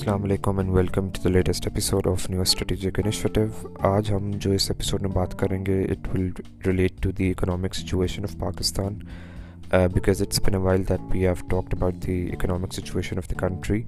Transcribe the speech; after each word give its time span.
السلام 0.00 0.22
علیکم 0.24 0.58
and 0.58 0.70
welcome 0.70 1.08
to 1.08 1.22
the 1.24 1.30
latest 1.30 1.66
episode 1.66 2.06
of 2.06 2.28
new 2.30 2.40
strategic 2.40 2.98
initiative 2.98 3.40
آج 3.88 4.10
ہم 4.12 4.30
جو 4.40 4.50
اس 4.50 4.70
ایپیسوڈ 4.70 5.02
میں 5.02 5.10
بات 5.10 5.38
کریں 5.38 5.64
گے 5.66 5.80
it 5.82 6.08
will 6.08 6.30
relate 6.66 7.02
to 7.02 7.10
the 7.10 7.30
economic 7.30 7.74
situation 7.74 8.22
of 8.22 8.36
Pakistan 8.38 8.94
because 9.70 10.22
it's 10.22 10.40
been 10.46 10.54
a 10.54 10.60
while 10.60 10.88
that 10.88 11.00
we 11.10 11.26
have 11.26 11.34
talked 11.48 11.74
about 11.74 11.94
the 12.06 12.18
economic 12.32 12.74
situation 12.74 13.18
of 13.18 13.30
the 13.30 13.38
country 13.38 13.82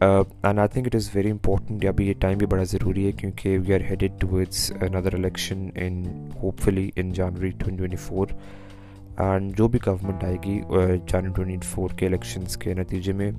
and 0.00 0.58
I 0.58 0.68
think 0.68 0.86
it 0.86 0.94
is 0.94 1.10
very 1.14 1.30
important 1.30 1.84
ابھی 1.86 2.08
یہ 2.08 2.14
time 2.18 2.38
بھی 2.38 2.46
بڑا 2.46 2.62
ضروری 2.72 3.06
ہے، 3.06 3.12
کیونکہ 3.12 3.58
we 3.58 3.74
are 3.74 3.80
headed 3.90 4.20
towards 4.20 4.70
another 4.80 5.14
election 5.14 5.68
in 5.74 6.02
hopefully 6.60 6.90
in 6.96 7.12
January 7.12 7.50
twenty 7.50 7.76
twenty 7.76 7.96
four 7.96 8.26
and 9.18 9.56
جو 9.56 9.66
بھی 9.68 9.78
government 9.86 10.24
آئے 10.24 10.36
گی 10.44 10.58
جنوری 10.60 11.32
ٹوئنٹی 11.34 11.66
فور 11.66 11.90
کے 11.98 12.06
الیکشنس 12.06 12.56
کے 12.56 12.74
نتیجے 12.74 13.12
میں 13.12 13.30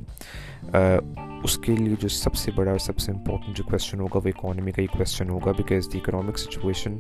اس 1.44 1.58
کے 1.64 1.76
لیے 1.76 1.96
جو 2.02 2.08
سب 2.08 2.36
سے 2.36 2.52
بڑا 2.56 2.72
اور 2.72 2.80
سب 2.80 2.98
سے 3.00 3.12
امپورٹنٹ 3.12 3.58
جو 3.58 3.64
کویشچن 3.64 4.00
ہوگا، 4.00 4.20
وہ 4.24 4.30
اکانومی 4.38 4.72
کا 4.72 4.82
ہی 4.82 4.88
کویشچن 4.88 5.30
ہوگا 5.30 5.52
because 5.58 5.92
the 5.94 5.98
economic 5.98 6.40
situation 6.40 6.98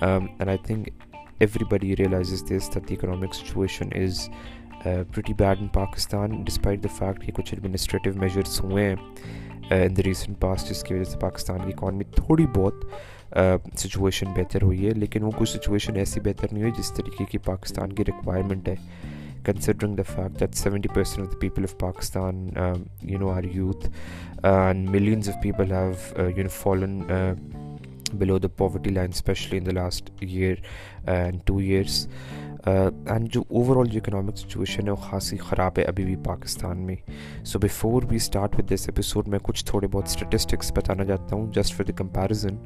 and 0.00 0.48
I 0.48 0.58
think 0.66 0.88
everybody 1.70 1.96
realises 1.96 2.42
this 2.50 2.74
that 2.74 2.88
the 2.88 2.94
economic 2.94 3.34
situation 3.34 3.88
is 4.02 4.28
pretty 4.84 5.34
bad 5.38 5.60
in 5.60 5.68
Pakistan 5.74 6.42
despite 6.44 6.82
the 6.84 6.88
fact 6.96 7.24
کہ 7.26 7.32
کچھ 7.32 7.54
ایڈمنسٹریٹو 7.54 8.18
میجرس 8.20 8.60
ہوئے 8.60 8.88
ہیں 8.88 8.96
ان 9.70 9.96
دا 9.96 10.02
ریسنٹ 10.04 10.40
پاسٹ 10.40 10.68
جس 10.68 10.82
کی 10.82 10.94
وجہ 10.94 11.04
سے 11.10 11.18
پاکستان 11.20 11.58
کی 11.58 11.72
اکانومی 11.74 12.04
تھوڑی 12.16 12.46
بہت 12.56 12.84
سچویشن 13.32 14.32
بہتر 14.36 14.62
ہوئی 14.62 14.86
ہے، 14.86 14.92
لیکن 14.94 15.22
وہ 15.22 15.30
کچھ 15.36 15.50
سچویشن 15.50 15.96
ایسی 15.96 16.20
بہتر 16.20 16.52
نہیں 16.52 16.62
ہوئی 16.62 16.72
جس 16.78 16.92
طریقے 16.96 17.24
کی 17.30 17.38
پاکستان 17.44 17.92
کی 17.92 18.04
ریکوائرمنٹ 18.04 18.68
ہے۔ 18.68 18.74
Considering 19.44 19.96
the 19.96 20.02
fact 20.06 20.40
that 20.40 20.54
seventy 20.54 20.88
percent 20.94 21.26
of 21.26 21.32
the 21.32 21.38
people 21.40 21.62
of 21.62 21.76
Pakistan 21.78 22.48
you 23.02 23.18
know 23.18 23.28
are 23.30 23.44
youth 23.52 23.88
and 24.42 24.88
millions 24.90 25.28
of 25.28 25.42
people 25.42 25.72
have 25.72 26.28
you 26.36 26.42
know 26.42 26.48
fallen 26.52 27.00
below 28.12 28.38
the 28.38 28.48
poverty 28.56 28.90
line 28.90 29.10
specially 29.14 29.58
in 29.58 29.66
the 29.66 29.72
last 29.72 30.10
year 30.20 30.60
and 31.06 31.40
two 31.46 31.56
years 31.58 32.06
and 32.64 33.28
جو 33.32 33.42
over 33.48 33.76
all 33.76 33.88
جو 33.90 34.00
economic 34.02 34.38
situation 34.38 34.86
ہے، 34.86 34.90
وہ 34.90 34.96
خاصی 35.02 35.36
خراب 35.38 35.78
ہے 35.78 35.84
ابھی 35.84 36.04
بھی 36.04 36.16
پاکستان 36.24 36.78
میں۔ 36.86 36.96
So 37.44 37.58
before 37.58 38.02
we 38.10 38.16
start 38.16 38.58
with 38.58 38.70
this 38.72 38.88
episode 38.88 39.28
میں 39.28 39.38
کچھ 39.42 39.64
تھوڑے 39.66 39.86
بہت 39.86 40.06
اسٹیٹسٹکس 40.06 40.72
بتانا 40.76 41.04
چاہتا 41.04 41.36
ہوں 41.36 41.52
جسٹ 41.52 41.74
فار 41.74 41.86
دا 41.86 41.96
کمپیریزن 41.96 42.56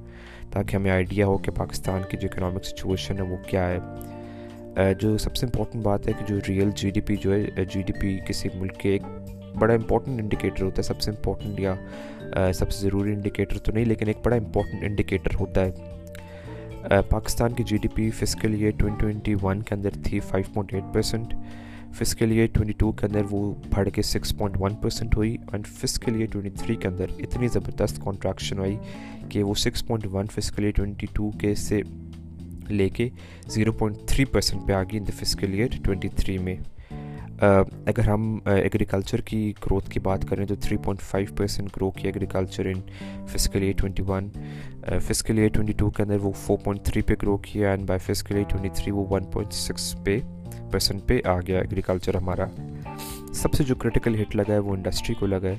تاکہ 0.52 0.76
ہمیں 0.76 0.90
آئیڈیا 0.90 1.26
ہو 1.26 1.36
کہ 1.38 1.50
پاکستان 1.56 2.02
کی 2.10 2.16
جو 2.16 2.28
اکنامک 2.32 2.64
سچویشن 2.64 3.16
ہے 3.16 3.22
وہ 3.22 3.36
کیا 3.48 3.68
ہے۔ 3.68 4.92
جو 5.00 5.16
سب 5.18 5.36
سے 5.36 5.46
امپورٹنٹ 5.46 5.84
بات 5.84 6.08
ہے 6.08 6.12
کہ 6.18 6.24
جو 6.26 6.36
ریئل 6.48 6.70
جی 6.76 6.90
ڈی 6.90 7.00
پی 7.00 7.16
جو 7.16 7.32
ہے 7.32 7.64
جی 7.64 7.82
ڈی 7.82 7.92
پی 8.00 8.18
کسی 8.28 8.48
ملک 8.54 8.76
کے 8.80 8.90
ایک 8.90 9.02
بڑا 9.58 9.74
امپورٹنٹ 9.74 10.20
انڈیکیٹر 10.20 10.62
ہوتا 10.64 10.76
ہے۔ 10.78 10.82
سب 10.82 11.00
سے 11.00 11.10
امپورٹنٹ 11.10 11.60
یا 11.60 11.74
سب 12.54 12.70
سے 12.72 12.80
ضروری 12.82 13.12
انڈیکیٹر 13.12 13.58
تو 13.58 13.72
نہیں، 13.72 13.84
لیکن 13.84 14.08
ایک 14.08 14.24
بڑا 14.24 14.36
امپورٹنٹ 14.36 14.84
انڈیکیٹر 14.84 15.34
ہوتا 15.40 15.64
ہے۔ 15.64 17.00
پاکستان 17.10 17.52
کی 17.52 17.62
G 17.62 17.76
D 17.82 17.88
P 17.94 18.10
physical 18.10 18.54
year 18.54 18.70
twenty 18.78 19.00
twenty 19.00 19.34
one 19.42 19.62
کے 19.62 19.74
اندر 19.74 19.90
تھی 20.04 20.20
five 20.20 20.52
point 20.54 20.74
eight 20.74 20.94
percent 20.94 21.34
physical 21.94 22.30
year 22.30 22.46
twenty 22.52 22.72
two 22.78 22.90
کے 22.92 23.06
اندر 23.06 23.24
وہ 23.30 23.40
بڑھ 23.70 23.88
کے 23.90 24.02
سکس 24.04 24.36
پوائنٹ 24.38 24.56
ون 24.60 24.74
پرسینٹ 24.82 25.16
ہوئی 25.16 25.36
and 25.52 25.66
physical 25.70 26.14
year 26.14 26.26
twenty 26.32 26.50
three 26.58 26.76
کے 26.76 26.88
اندر 26.88 27.10
اتنی 27.18 27.48
زبردست 27.48 28.00
کانٹریکشن 28.04 28.58
ہوئی 28.58 28.76
کہ 29.30 29.42
وہ 29.42 29.54
six 29.56 29.86
point 29.86 30.06
one 30.12 30.26
physical 30.34 30.62
year 30.62 30.76
twenty 30.76 31.06
two 31.12 31.30
کے 31.40 31.54
سے 31.58 31.80
لے 32.70 32.88
کے 32.90 33.08
زیرو 33.48 33.72
پوائنٹ 33.72 34.08
تھری 34.08 34.24
پرسینٹ 34.26 34.66
پہ 34.68 34.72
آ 34.72 34.82
گئی 34.82 34.98
in 34.98 35.06
the 35.06 35.18
fiscal 35.18 35.52
year 35.52 35.82
twenty 35.84 36.08
three 36.16 36.38
میں 36.38 36.56
اگر 37.40 38.08
ہم 38.08 38.38
ایگریکلچر 38.46 39.20
کی 39.20 39.52
گروتھ 39.60 39.88
کی 39.90 40.00
بات 40.00 40.28
کریں 40.28 40.44
تو 40.46 40.54
three 40.56 40.76
point 40.76 41.00
five 41.02 41.34
percent 41.36 41.76
grow 41.76 41.90
کی 41.90 42.06
agriculture 42.08 42.66
in 42.66 42.80
fiscal 43.26 43.62
year 43.62 43.78
twenty 43.78 44.02
one 44.06 44.28
fiscal 45.00 45.38
year 45.38 45.48
twenty 45.48 45.72
two 45.72 45.90
کے 45.90 46.02
اندر 46.02 46.20
وہ 46.22 46.32
فور 46.36 46.58
پوائنٹ 46.58 46.84
تھری 46.84 47.02
پہ 47.02 47.14
گرو 47.22 47.36
کیا 47.42 47.70
and 47.70 47.88
by 47.88 48.00
fiscal 48.04 48.34
year 48.34 48.48
twenty 48.50 48.68
three 48.74 48.92
وہ 48.92 49.04
ون 49.10 49.24
پوائنٹ 49.24 49.52
سکس 49.54 49.94
پہ 50.04 50.18
پرسینٹ 50.70 51.06
پہ 51.06 51.20
آ 51.24 51.38
گیا 51.40 51.58
ایگریکلچر 51.58 52.14
ہمارا۔ 52.14 52.46
سب 53.34 53.54
سے 53.54 53.64
جو 53.64 53.74
کرٹیکل 53.74 54.20
ہٹ 54.22 54.36
لگا 54.36 54.52
ہے 54.52 54.58
وہ 54.58 54.74
انڈسٹری 54.74 55.14
کو 55.14 55.26
لگا 55.26 55.48
ہے۔ 55.48 55.58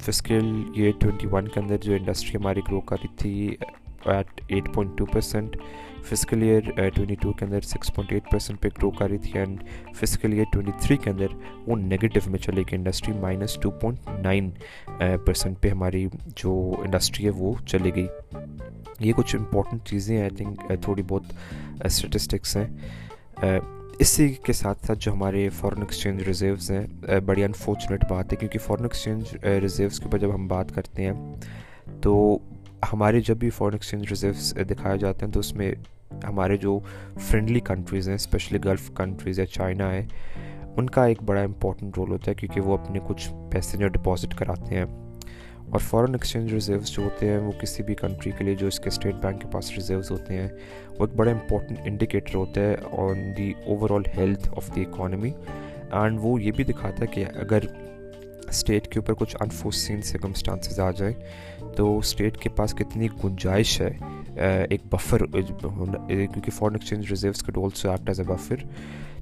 فزیکل 0.00 0.62
ایئر 0.74 0.92
ٹوئنٹی 1.00 1.26
ون 1.32 1.48
کے 1.48 1.60
اندر 1.60 1.76
جو 1.76 1.94
انڈسٹری 1.94 2.36
ہماری 2.36 2.60
گرو 2.68 2.80
کر 2.80 2.96
رہی 3.02 3.16
تھی 3.16 3.56
eight 4.04 4.40
eight 4.48 4.72
point 4.74 4.96
two 4.98 5.04
percent 5.06 5.56
fiscal 6.04 6.42
year 6.42 6.88
twenty 6.94 7.14
two 7.14 7.32
کے 7.32 7.44
اندر 7.44 7.60
سکس 7.60 7.94
پوائنٹ 7.94 8.12
ایٹ 8.12 8.30
پرسینٹ 8.30 8.60
پہ 8.60 8.68
گرو 8.78 8.90
کر 8.90 9.08
رہی 9.10 9.18
تھی 9.18 9.38
and 9.38 9.62
fiscal 9.94 10.32
year 10.32 10.44
twenty 10.52 10.72
three 10.80 10.96
کے 10.96 11.10
اندر 11.10 11.34
وہ 11.66 11.76
نگیٹو 11.76 12.30
میں 12.30 12.38
چلے 12.38 12.62
گی 12.62 12.76
industry 12.76 13.14
minus 13.14 13.54
two 13.62 13.70
point 13.70 14.24
nine 14.24 14.50
percent 15.26 15.60
پہ 15.60 15.68
ہماری 15.68 16.06
جو 16.36 16.54
انڈسٹری 16.78 17.24
ہے 17.24 17.30
وہ 17.30 17.54
چلے 17.66 17.90
گئی۔ 17.94 18.06
یہ 19.00 19.12
کچھ 19.16 19.36
امپورٹنٹ 19.36 19.84
چیزیں 19.84 20.16
ہیں 20.16 20.22
آئی 20.22 20.36
تھنک 20.36 20.72
تھوڑی 20.82 21.02
بہت 21.08 21.22
اسٹیٹسٹکس 21.84 22.56
ہیں۔ 22.56 22.66
اسی 23.42 24.28
کے 24.42 24.52
ساتھ 24.52 24.86
ساتھ 24.86 24.98
جو 24.98 25.12
ہمارے 25.12 25.48
فارن 25.48 25.80
ایکسچینج 25.80 26.22
ریزروز 26.22 26.70
ہیں 26.70 27.20
بڑی 27.26 27.44
انفارچونیٹ 27.44 28.04
بات 28.10 28.32
ہے 28.32 28.36
کیونکہ 28.36 28.58
فارن 28.58 28.82
ایکسچینج 28.82 29.34
ریزروز 29.44 29.98
کے 29.98 30.04
اوپر 30.04 30.18
جب 30.18 30.34
ہم 30.34 30.46
بات 30.48 30.74
کرتے 30.74 31.04
ہیں، 31.04 31.12
تو 32.02 32.38
ہمارے 32.92 33.20
جب 33.20 33.36
بھی 33.36 33.50
فارن 33.50 33.74
ایکسچینج 33.74 34.08
ریزروز 34.08 34.54
دکھائے 34.70 34.98
جاتے 34.98 35.26
ہیں، 35.26 35.32
تو 35.32 35.40
اس 35.40 35.52
میں 35.54 35.72
ہمارے 36.24 36.56
جو 36.56 36.78
فرینڈلی 37.20 37.60
کنٹریز 37.60 38.08
ہیں 38.08 38.14
اسپیشلی 38.14 38.58
گلف 38.64 38.90
کنٹریز 38.96 39.38
یا 39.38 39.46
چائنا 39.46 39.92
ہے 39.92 40.06
ان 40.76 40.90
کا 40.90 41.04
ایک 41.04 41.22
بڑا 41.22 41.40
امپورٹنٹ 41.40 41.98
رول 41.98 42.10
ہوتا 42.10 42.30
ہے 42.30 42.34
کیونکہ 42.34 42.60
وہ 42.60 42.76
اپنے 42.78 43.00
کچھ 43.08 43.28
پیسے 43.50 43.78
جو 43.78 43.88
ڈپازٹ 43.88 44.34
کراتے 44.34 44.74
ہیں۔ 44.74 44.84
اور 45.70 45.80
فارن 45.80 46.12
ایکسچینج 46.12 46.52
ریزروز 46.52 46.90
جو 46.90 47.02
ہوتے 47.02 47.28
ہیں، 47.28 47.38
وہ 47.38 47.52
کسی 47.60 47.82
بھی 47.82 47.94
کنٹری 47.94 48.32
کے 48.38 48.44
لیے، 48.44 48.54
جو 48.54 48.66
اس 48.66 48.80
کے 48.80 48.88
اسٹیٹ 48.88 49.14
بینک 49.22 49.40
کے 49.42 49.48
پاس 49.50 49.70
ریزروز 49.70 50.10
ہوتے 50.10 50.36
ہیں 50.36 50.48
وہ 50.98 51.06
ایک 51.06 51.16
بڑا 51.16 51.30
امپورٹنٹ 51.30 51.78
انڈیکیٹر 51.84 52.34
ہوتا 52.34 52.60
ہے 52.60 52.74
on 52.98 53.22
the 53.36 53.52
overall 53.90 54.06
health 54.16 54.48
of 54.56 54.74
the 54.74 54.82
economy 54.82 55.30
and 55.90 56.18
وہ 56.22 56.40
یہ 56.42 56.52
بھی 56.56 56.64
دکھاتا 56.64 57.02
ہے 57.02 57.06
کہ 57.06 57.24
اگر 57.34 57.66
اسٹیٹ 58.48 58.86
کے 58.88 58.98
اوپر 58.98 59.14
کچھ 59.14 59.36
انفورسین 59.40 60.02
سرکمسٹانسز 60.02 60.80
آ 60.80 60.90
جائیں 60.90 61.14
تو 61.76 61.96
اسٹیٹ 61.98 62.36
کے 62.36 62.48
پاس 62.48 62.74
کتنی 62.74 63.08
گنجائش 63.24 63.80
ہے 63.80 63.90
ایک 64.70 64.80
بفر 64.90 65.24
کیونکہ 65.26 66.50
فارن 66.50 66.74
ایکسچینج 66.74 67.10
ریزروز 67.10 67.42
کے 67.42 67.52
dollars 67.52 67.84
act 67.86 68.08
as 68.08 68.20
a 68.20 68.26
buffer 68.26 68.64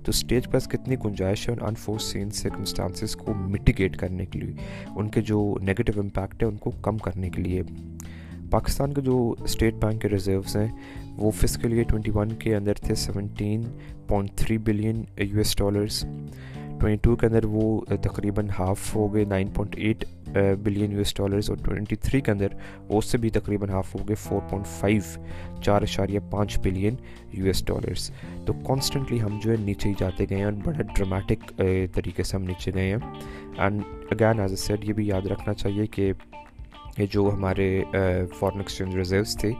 تو 0.05 0.11
اسٹیج 0.11 0.51
پاس 0.51 0.69
کتنی 0.69 0.97
گنجائش 1.05 1.49
ہے 1.49 1.55
ان 1.55 1.65
انفورسین 1.67 2.31
سرکمسٹانسز 2.31 3.17
کو 3.17 3.35
میٹیگیٹ 3.35 3.97
کرنے 3.97 4.27
کے 4.27 4.39
لیے، 4.39 4.53
ان 4.97 5.09
کے 5.09 5.21
جو 5.21 5.43
نگیٹو 5.63 6.01
امپیکٹ 6.01 6.43
ہے 6.43 6.49
ان 6.49 6.57
کو 6.57 6.71
کم 6.83 6.99
کرنے 6.99 7.31
کے 7.31 7.43
لیے. 7.43 7.63
پاکستان 8.51 8.95
کے 8.95 9.01
جو 9.01 9.19
اسٹیٹ 9.39 9.75
بینک 9.83 10.03
کے 10.03 10.09
ریزروز 10.09 10.57
ہیں 10.57 10.69
وہ 11.21 11.31
فزیکل 11.31 11.73
ایئر 11.73 11.85
ٹوئنٹی 11.85 12.11
ون 12.15 12.29
کے 12.29 12.57
اندر 12.57 12.75
تھے 12.75 12.95
seventeen 12.95 13.63
point 14.07 14.31
three 14.37 14.59
billion 14.59 15.05
U 15.19 15.39
S 15.39 15.57
dollars 15.57 16.07
twenty 16.81 16.97
two 17.03 17.17
کے 17.17 17.27
اندر 17.27 17.45
وہ 17.45 17.81
تقریباً 18.03 18.49
ہاف 18.59 18.97
ہو 18.97 19.15
گئے 19.15 19.25
nine 19.25 19.49
point 19.49 19.75
eight 19.79 20.05
billion 20.63 20.93
U 20.93 20.99
S 20.99 21.15
dollars 21.17 21.51
اور 21.51 21.59
ٹوئنٹی 21.65 21.97
تھری 21.97 22.21
کے 22.21 22.31
اندر 22.31 22.47
وہ 22.89 22.99
اس 22.99 23.05
سے 23.05 23.19
بھی 23.19 23.31
تقریباً 23.31 23.69
ہاف 23.69 23.95
ہو 23.95 24.09
گئے 24.09 24.15
فور 24.15 24.41
پوائنٹ 24.41 24.67
فائیو 24.67 25.01
چار 25.63 25.83
اشاریہ 25.83 26.21
پانچ 26.31 26.59
بلین 26.59 26.95
یو 27.33 27.45
ایس 27.45 27.65
ڈالرس 27.67 28.11
تو 28.47 28.53
کانسٹنٹلی 28.53 29.21
ہم 29.23 29.39
جو 29.43 29.51
ہے 29.51 29.57
نیچے 29.61 29.89
ہی 29.89 29.95
جاتے 29.99 30.25
گئے 30.31 30.39
ہیں 30.39 30.45
اور 30.45 30.53
بڑا 30.53 30.83
ڈرامیٹک 30.83 31.63
طریقے 31.95 32.23
سے 32.23 32.37
ہم 32.37 32.43
نیچے 32.43 32.75
گئے 32.75 32.91
ہیں. 32.91 32.99
And 33.59 33.83
again 34.11 34.41
as 34.41 34.51
a 34.51 34.57
set 34.57 34.85
یہ 34.85 34.93
بھی 34.93 35.07
یاد 35.07 35.27
رکھنا 35.27 35.55
چاہیے 35.55 35.87
کہ 35.87 36.13
یہ 36.99 37.07
جو 37.11 37.31
ہمارے 37.35 37.85
فارن 38.39 38.59
ایکسچینج 38.59 38.97
ریزروز 38.97 39.37
تھے 39.37 39.53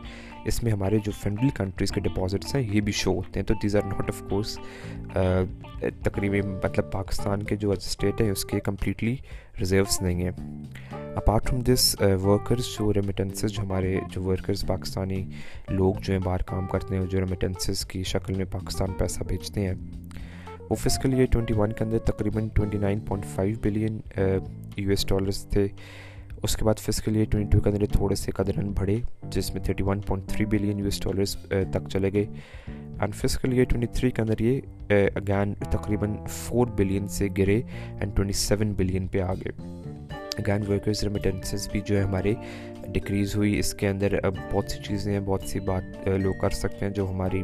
اس 0.47 0.63
میں 0.63 0.73
ہمارے 0.73 0.99
جو 1.05 1.13
فرینڈلی 1.21 1.49
کنٹریز 1.55 1.93
کے 1.93 2.01
ڈپازٹس 2.01 2.55
ہیں، 2.55 2.63
یہ 2.63 2.81
بھی 2.81 2.93
شو 2.93 3.13
ہوتے 3.15 3.41
ہیں۔ 3.41 3.47
تو 3.47 3.55
these 3.63 3.77
are 3.77 3.83
not 3.83 4.09
of 4.09 4.23
course 4.31 4.59
تقریباً 6.05 6.51
مطلب 6.65 6.91
پاکستان 6.93 7.43
کے 7.43 7.57
جو 7.57 7.71
اسٹیٹ 7.71 8.21
ہیں، 8.21 8.31
اس 8.31 8.45
کے 8.45 8.61
کمپلیٹلی 8.61 9.17
ریزروس 9.61 10.01
نہیں 10.03 10.23
ہیں۔ 10.23 10.31
اپارٹ 11.17 11.49
فرام 11.49 11.61
دس 11.67 11.95
ورکرز 12.23 12.65
جو 12.79 12.93
ریمیٹنسز 12.93 13.53
جو 13.53 13.63
ہمارے 13.63 13.97
جو 14.13 14.23
ورکرز 14.23 14.65
پاکستانی 14.67 15.25
لوگ 15.69 15.95
جو 16.03 16.13
ہیں، 16.13 16.21
باہر 16.25 16.43
کام 16.47 16.67
کرتے 16.67 16.97
ہیں، 16.97 17.07
جو 17.07 17.21
ریمیٹنسز 17.21 17.85
کی 17.87 18.03
شکل 18.03 18.35
میں 18.35 18.45
پاکستان 18.51 18.93
پیسہ 18.99 19.25
بھیجتے 19.29 19.67
ہیں۔ 19.67 19.75
وہ 20.71 20.75
فزیکل 20.75 21.15
ایئر 21.15 21.27
ٹوئنٹی 21.33 21.55
ون 21.55 21.73
کے 21.73 21.85
اندر 21.85 21.99
تقریباً 22.07 22.49
twenty 22.49 22.79
nine 22.79 23.01
point 23.01 23.27
five 23.35 23.57
billion 23.63 24.01
U 24.77 24.91
S 24.91 25.07
dollars 25.09 25.45
تھے۔ 25.51 25.67
اس 26.43 26.57
کے 26.57 26.65
بعد 26.65 26.79
فزیکل 26.79 27.17
ایئر 27.17 27.27
ٹوئنٹی 27.31 27.51
ٹو 27.51 27.63
کے 27.63 27.71
اندر 27.71 27.87
تھوڑے 27.93 28.15
سے 28.15 28.31
قدرن 28.33 28.71
بڑھے، 28.79 28.97
جس 29.31 29.53
میں 29.55 29.63
thirty 29.63 29.83
one 29.85 30.01
point 30.01 30.29
three 30.29 30.45
billion 30.47 30.79
U 30.79 30.85
S 30.85 31.01
dollars 31.03 31.37
تک 31.73 31.89
چلے 31.93 32.13
گئے۔ 32.13 32.27
And 32.67 33.15
fiscal 33.15 33.53
year 33.53 33.65
twenty 33.65 33.87
three 33.95 34.11
کے 34.11 34.23
اندر 34.23 34.41
یہ 34.41 34.61
اگین 35.15 35.55
تقریباً 35.71 36.15
فور 36.29 36.67
بلین 36.77 37.09
سے 37.09 37.29
گرے 37.39 37.61
اینڈ 38.01 38.17
ٹوئنٹی 38.17 38.39
سیون 38.39 38.73
بلین 38.77 39.07
پہ 39.07 39.21
آ 39.21 39.35
گئے 39.35 39.53
اگین 40.39 40.63
ورکرز 40.69 41.03
ریمیٹنسز 41.03 41.69
بھی 41.73 41.81
جو 41.87 41.97
ہے 41.97 42.03
ہمارے 42.03 42.35
ڈکریز 42.95 43.35
ہوئی۔ 43.37 43.59
اس 43.59 43.73
کے 43.75 43.89
اندر 43.89 44.15
بہت 44.53 44.71
سی 44.71 44.83
چیزیں 44.85 45.13
ہیں، 45.13 45.21
بہت 45.21 45.43
سی 45.43 45.61
بات 45.61 46.09
لوگ 46.09 46.35
کر 46.41 46.51
سکتے 46.51 46.85
ہیں 46.85 46.93
جو 46.93 47.09
ہماری 47.11 47.43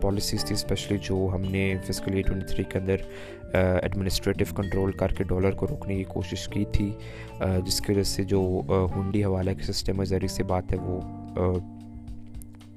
پالیسیز 0.00 0.44
تھی 0.44 0.54
اسپیشلی 0.54 0.98
جو 1.02 1.28
ہم 1.34 1.42
نے 1.50 1.74
فزیکل 1.86 2.12
ایئر 2.12 2.26
ٹوئنٹی 2.26 2.46
تھری 2.46 2.64
کے 2.64 2.78
اندر 2.78 2.96
ایڈمنسٹریٹو 3.52 4.44
کنٹرول 4.56 4.92
کر 4.92 5.12
کے 5.12 5.24
ڈالر 5.24 5.50
کو 5.50 5.66
روکنے 5.66 5.96
کی 5.96 6.04
کوشش 6.08 6.48
کی 6.48 6.64
تھی 6.72 6.90
جس 7.66 7.80
کی 7.80 7.92
وجہ 7.92 8.02
سے 8.02 8.24
جو 8.24 8.40
ہنڈی 8.96 9.24
حوالہ 9.24 9.50
کے 9.58 9.72
سسٹم 9.72 10.04
ذریعے 10.04 10.28
سے 10.28 10.42
بات 10.42 10.72
ہے، 10.72 10.78
وہ 10.78 11.00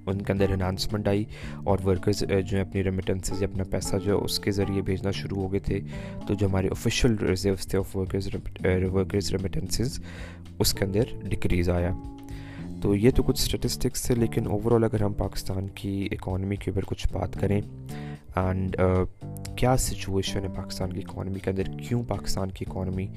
ان 0.07 0.21
کے 0.21 0.31
اندر 0.33 0.51
انہانسمنٹ 0.51 1.07
آئی 1.07 1.23
اور 1.63 1.79
ورکرز 1.85 2.19
جو 2.19 2.57
ہیں، 2.57 2.63
اپنی 2.63 2.83
ریمیٹنسز 2.83 3.41
یا 3.41 3.47
اپنا 3.51 3.63
پیسہ 3.71 3.95
جو 4.03 4.12
ہے، 4.12 4.23
اس 4.23 4.39
کے 4.39 4.51
ذریعے 4.51 4.81
بھیجنا 4.81 5.12
شروع 5.12 5.41
ہو 5.41 5.51
گئے 5.51 5.59
تھے۔ 5.59 5.79
تو 6.27 6.33
جو 6.33 6.47
ہمارے 6.47 6.69
آفیشیل 6.71 7.15
ریزروس 7.19 7.68
تھے 7.68 7.77
آف 7.79 7.95
ورکرز 7.97 8.29
ورکرز 8.94 9.31
ریمیٹنسز 9.31 10.00
اس 10.59 10.73
کے 10.73 10.85
اندر 10.85 11.15
ڈکریز 11.29 11.69
آیا۔ 11.69 11.91
تو 12.81 12.95
یہ 12.95 13.12
تو 13.15 13.23
کچھ 13.23 13.41
اسٹیٹسٹکس 13.41 14.03
تھے، 14.03 14.15
لیکن 14.15 14.47
اوور 14.47 14.71
آل 14.71 14.83
اگر 14.83 15.03
ہم 15.03 15.13
پاکستان 15.18 15.68
کی 15.75 16.07
اکانومی 16.12 16.56
کے 16.56 16.71
اوپر 16.71 16.85
کچھ 16.88 17.07
بات 17.13 17.39
کریں 17.39 17.59
اینڈ 18.36 18.78
uh, 18.81 19.06
کیا 19.56 19.78
سچویشن 19.78 20.44
ہے 20.44 20.48
پاکستان 20.56 20.94
کی 20.94 21.00
اکانومی 21.00 21.39
کے 21.39 21.50
اندر؟ 21.50 21.63
کیوں 21.63 22.04
پاکستان 22.04 22.51
کی 22.51 22.66
اکانومی 22.68 23.07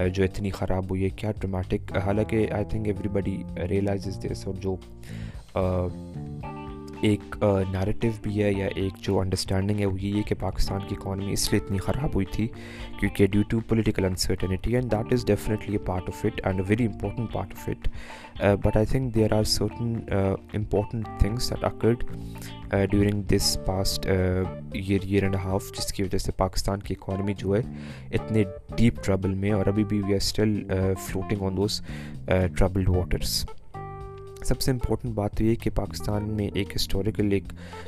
uh, 0.00 0.08
جو 0.08 0.24
اتنی 0.24 0.50
خراب 0.50 0.90
ہوئی 0.90 1.04
ہے؟ 1.04 1.08
کیا 1.08 1.32
ڈرامیٹک 1.40 1.96
حالانکہ 1.96 2.46
I 2.50 2.64
think 2.64 2.86
everybody 3.08 3.42
realize 3.68 4.18
this 4.24 4.46
اور 4.46 4.54
جو 4.54 4.76
uh, 5.54 5.88
ایک 7.02 7.36
نیریٹو 7.70 8.08
بھی 8.22 8.42
ہے 8.42 8.50
یا 8.52 8.66
ایک 8.74 8.98
جو 9.02 9.18
انڈرسٹینڈنگ 9.20 9.80
ہے 9.80 9.86
وہ 9.86 10.00
یہ 10.00 10.16
ہے 10.16 10.22
کہ 10.22 10.34
پاکستان 10.40 10.80
کی 10.88 10.94
اکانومی 10.98 11.32
اس 11.32 11.50
لیے 11.52 11.60
اتنی 11.64 11.78
خراب 11.78 12.14
ہوئی 12.14 12.26
تھی 12.32 12.46
کیونکہ 13.00 13.26
due 13.26 13.42
to 13.48 13.60
political 13.68 14.04
uncertainty 14.04 14.74
and 14.76 14.90
that 14.92 15.12
is 15.12 15.24
definitely 15.26 15.72
a 15.72 15.84
part 15.86 16.08
of 16.08 16.24
it 16.24 16.40
and 16.44 16.60
a 16.60 16.64
very 16.68 16.86
important 16.86 17.32
part 17.32 17.52
of 17.52 17.68
it 17.68 17.88
but 18.64 18.76
I 18.76 18.86
think 18.86 19.14
there 19.14 19.32
are 19.32 19.44
certain 19.46 19.94
important 20.54 21.08
things 21.20 21.50
that 21.50 21.64
occurred 21.64 22.04
during 22.90 23.22
this 23.28 23.56
past 23.66 24.06
year 24.06 25.00
year 25.02 25.22
and 25.22 25.36
half 25.44 25.72
جس 25.78 25.92
کی 25.92 26.02
وجہ 26.02 26.18
سے 26.18 26.32
پاکستان 26.36 26.80
کی 26.80 26.94
economy 26.94 27.34
جو 27.38 27.54
ہے 27.56 27.60
اتنے 28.12 28.44
deep 28.76 29.02
trouble 29.04 29.34
میں 29.34 29.50
اور 29.52 29.66
ابھی 29.66 29.84
بھی 29.84 30.00
we 30.02 30.12
are 30.12 30.20
still 30.20 30.62
floating 31.00 31.42
on 31.42 31.56
those 31.56 31.80
troubled 32.26 32.88
waters 32.88 33.44
سب 34.44 34.60
سے 34.60 34.70
امپورٹنٹ 34.70 35.14
بات 35.14 35.32
تو 35.32 35.44
یہ 35.44 35.54
کہ 35.54 35.70
پاکستان 35.74 36.30
میں 36.30 36.48
ایک 36.54 36.76
ہسٹوریکل 36.76 37.32
ایک 37.32 37.44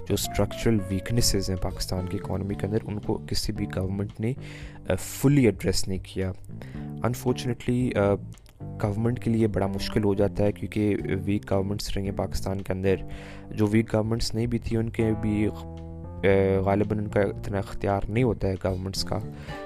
جو 0.09 0.15
اسٹرکچرل 0.15 0.79
ویکنیسز 0.91 1.51
ہیں 1.51 1.57
پاکستان 1.57 2.07
کی 2.07 2.19
اکانومی 2.23 2.55
کے 2.55 2.67
اندر، 2.67 2.79
ان 2.85 2.99
کو 3.01 3.19
کسی 3.27 3.53
بھی 3.53 3.67
گورنمنٹ 3.77 4.21
نے 4.21 4.33
فلی 5.01 5.45
ایڈریس 5.45 5.89
نہیں 5.89 5.99
کیا۔ 6.03 6.33
انفارچونیٹلی 7.03 7.91
گورنمنٹ 8.83 9.21
کے 9.21 9.31
لیے 9.31 9.47
بڑا 9.47 9.67
مشکل 9.67 10.05
ہو 10.05 10.15
جاتا 10.15 10.45
ہے 10.45 10.53
کیونکہ 10.53 10.97
ویک 11.25 11.51
گورنمنٹس 11.51 11.97
رہیں 11.97 12.11
پاکستان 12.17 12.61
کے 12.61 12.73
اندر۔ 12.73 12.97
جو 13.51 13.67
ویک 13.67 13.95
گورنمنٹس 13.95 14.35
نہیں 14.35 14.47
بھی 14.47 14.59
تھی 14.59 14.77
ان 14.77 14.89
کے 14.89 15.11
بھی 15.21 15.49
غالباً 16.65 16.99
ان 16.99 17.09
کا 17.09 17.21
اتنا 17.21 17.59
اختیار 17.59 18.01
نہیں 18.09 18.25
ہوتا 18.25 18.49
ہے 18.49 18.55
گورنمنٹس 18.65 19.05
کا۔ 19.05 19.19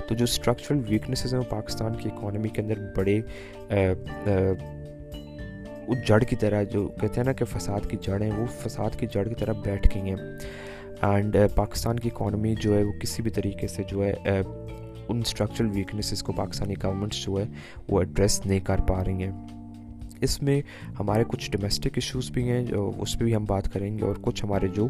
تو 0.07 0.15
جو 0.15 0.25
اسٹرکچرل 0.25 0.81
ویکنیسز 0.89 1.35
ہیں 1.35 1.41
وہ 1.41 1.51
پاکستان 1.51 1.95
کی 1.95 2.09
اکانومی 2.13 2.49
کے 2.49 2.63
اندر 2.63 2.93
بڑے 2.97 3.21
اس 5.89 5.99
جڑ 6.09 6.23
کی 6.25 6.37
طرح 6.37 6.63
جو 6.63 6.89
کہتے 6.89 7.15
ہیں 7.17 7.25
نا 7.25 7.33
کہ 7.33 7.45
فساد 7.45 7.91
کی 7.91 7.97
جڑیں 8.01 8.31
وہ 8.37 8.47
فساد 8.47 8.91
کی 8.99 9.07
جڑ 9.07 9.29
کی 9.29 9.35
طرح 9.35 9.53
بیٹھ 9.53 9.89
گئی 9.95 10.11
ہیں۔ 10.11 10.17
اینڈ 11.01 11.37
uh, 11.37 11.47
پاکستان 11.55 11.99
کی 11.99 12.09
اکانومی 12.15 12.55
جو 12.63 12.79
ہے 12.79 12.83
وہ 12.83 12.93
کسی 13.01 13.23
بھی 13.23 13.31
طریقے 13.31 13.67
سے 13.67 13.83
جو 13.89 14.05
ہے 14.05 14.13
uh, 14.13 14.43
ان 15.09 15.19
اسٹرکچرل 15.19 15.69
ویکنیسز 15.75 16.23
کو 16.23 16.33
پاکستانی 16.33 16.75
گورنمنٹس 16.83 17.23
جو 17.25 17.39
ہے 17.41 17.45
وہ 17.89 18.01
ایڈریس 18.01 18.47
نہیں 18.47 18.61
کر 18.61 18.81
پا 18.81 19.05
رہی 19.05 19.23
ہیں۔ 19.23 19.33
اس 20.21 20.43
میں 20.43 20.63
ہمارے 20.99 21.25
کچھ 21.29 21.51
ڈومیسٹک 21.51 21.91
ایشوز 21.95 22.31
بھی 22.31 22.51
ہیں، 22.51 22.63
جو 22.63 22.91
اس 22.99 23.19
پہ 23.19 23.25
بھی 23.25 23.35
ہم 23.35 23.45
بات 23.45 23.73
کریں 23.73 23.99
گے 23.99 24.05
اور 24.05 24.15
کچھ 24.23 24.45
ہمارے 24.45 24.69
جو 24.69 24.89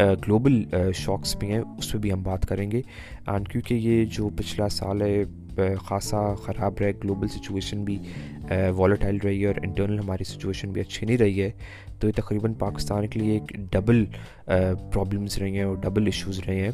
uh, 0.00 0.12
گلوبل 0.12 0.64
شاکس 0.94 1.36
بھی 1.36 1.50
ہیں، 1.52 1.62
اس 1.78 1.92
پہ 1.92 1.98
بھی 1.98 2.12
ہم 2.12 2.22
بات 2.22 2.46
کریں 2.46 2.70
گے۔ 2.70 2.82
اینڈ 3.26 3.48
کیونکہ 3.48 3.74
یہ 3.74 4.04
جو 4.04 4.28
پچھلا 4.36 4.68
سال 4.68 5.02
ہے 5.02 5.24
خاصا 5.80 6.34
خراب 6.34 6.72
رہے 6.80 6.92
گلوبل 7.04 7.28
سچویشن 7.28 7.84
بھی 7.84 7.98
والیٹائل 8.76 9.16
رہی 9.24 9.42
ہے 9.42 9.46
اور 9.46 9.54
انٹرنل 9.62 9.98
ہماری 9.98 10.24
سچویشن 10.24 10.70
بھی 10.70 10.80
اچھی 10.80 11.06
نہیں 11.06 11.16
رہی 11.16 11.42
ہے، 11.42 11.50
تو 11.98 12.06
یہ 12.06 12.12
تقریباً 12.16 12.54
پاکستان 12.54 13.06
کے 13.06 13.20
لیے 13.20 13.32
ایک 13.32 13.48
ڈبل 13.72 14.04
پرابلمس 14.92 15.38
رہی 15.38 15.56
ہیں 15.56 15.64
اور 15.64 15.76
ڈبل 15.76 16.06
ایشوز 16.06 16.40
رہے 16.46 16.60
ہیں۔ 16.60 16.70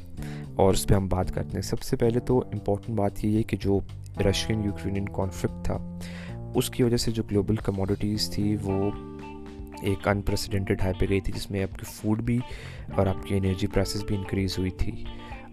اور 0.54 0.74
اس 0.74 0.86
پہ 0.86 0.94
ہم 0.94 1.08
بات 1.08 1.34
کرتے 1.34 1.50
ہیں۔ 1.54 1.62
سب 1.62 1.82
سے 1.82 1.96
پہلے 1.96 2.20
تو 2.20 2.38
امپورٹنٹ 2.38 2.96
بات 2.98 3.24
یہ 3.24 3.38
ہے 3.38 3.42
کہ 3.42 3.56
جو 3.60 3.80
رشین 4.30 4.64
یوکرینین 4.64 5.08
کانفلکٹ 5.08 5.64
تھا، 5.64 5.98
اس 6.54 6.70
کی 6.70 6.82
وجہ 6.82 6.96
سے 6.96 7.10
جو 7.10 7.22
گلوبل 7.30 7.56
کموڈیٹیز 7.56 8.30
تھی، 8.30 8.56
وہ 8.62 8.90
ایک 9.82 10.08
انپریسیڈنٹڈ 10.08 10.80
ہائی 10.82 10.94
پہ 10.98 11.06
گئی 11.08 11.20
تھی، 11.20 11.32
جس 11.32 11.50
میں 11.50 11.62
آپ 11.62 11.78
کی 11.78 11.84
فوڈ 11.88 12.22
بھی 12.22 12.38
اور 12.94 13.06
آپ 13.06 13.26
کی 13.26 13.36
انرجی 13.36 13.66
پرائسز 13.66 14.04
بھی 14.04 14.16
انکریز 14.16 14.58
ہوئی 14.58 14.70
تھی۔ 14.70 15.04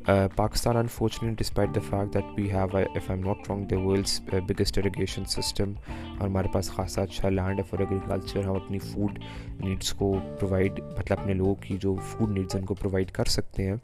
Pakistan 0.05 0.77
unfortunate 0.77 1.37
despite 1.39 1.75
the 1.75 1.79
fact 1.89 2.13
that 2.13 2.23
we 2.37 2.49
have 2.51 2.77
if 2.77 3.09
I'm 3.11 3.19
not 3.19 3.49
wrong 3.49 3.65
the 3.65 3.79
world's 3.79 4.19
biggest 4.47 4.77
irrigation 4.77 5.25
system 5.25 5.73
اور 5.89 6.27
ہمارے 6.27 6.47
پاس 6.53 6.69
خاصا 6.71 7.01
اچھا 7.01 7.29
لینڈ 7.29 7.59
ہے 7.59 7.63
فار 7.69 7.79
ایگریکلچر 7.79 8.45
ہم 8.45 8.55
اپنی 8.55 8.79
فوڈ 8.79 9.19
نیڈس 9.59 9.93
کو 9.93 10.13
پرووائڈ 10.39 10.79
مطلب 10.97 11.19
اپنے 11.19 11.33
لوگوں 11.33 11.55
کی 11.61 11.77
جو 11.77 11.95
فوڈ 12.07 12.31
نیڈس 12.31 12.55
ہیں، 12.55 12.61
ان 12.61 12.65
کو 12.67 12.73
پرووائڈ 12.73 13.11
کر 13.11 13.25
سکتے 13.29 13.69
ہیں. 13.69 13.75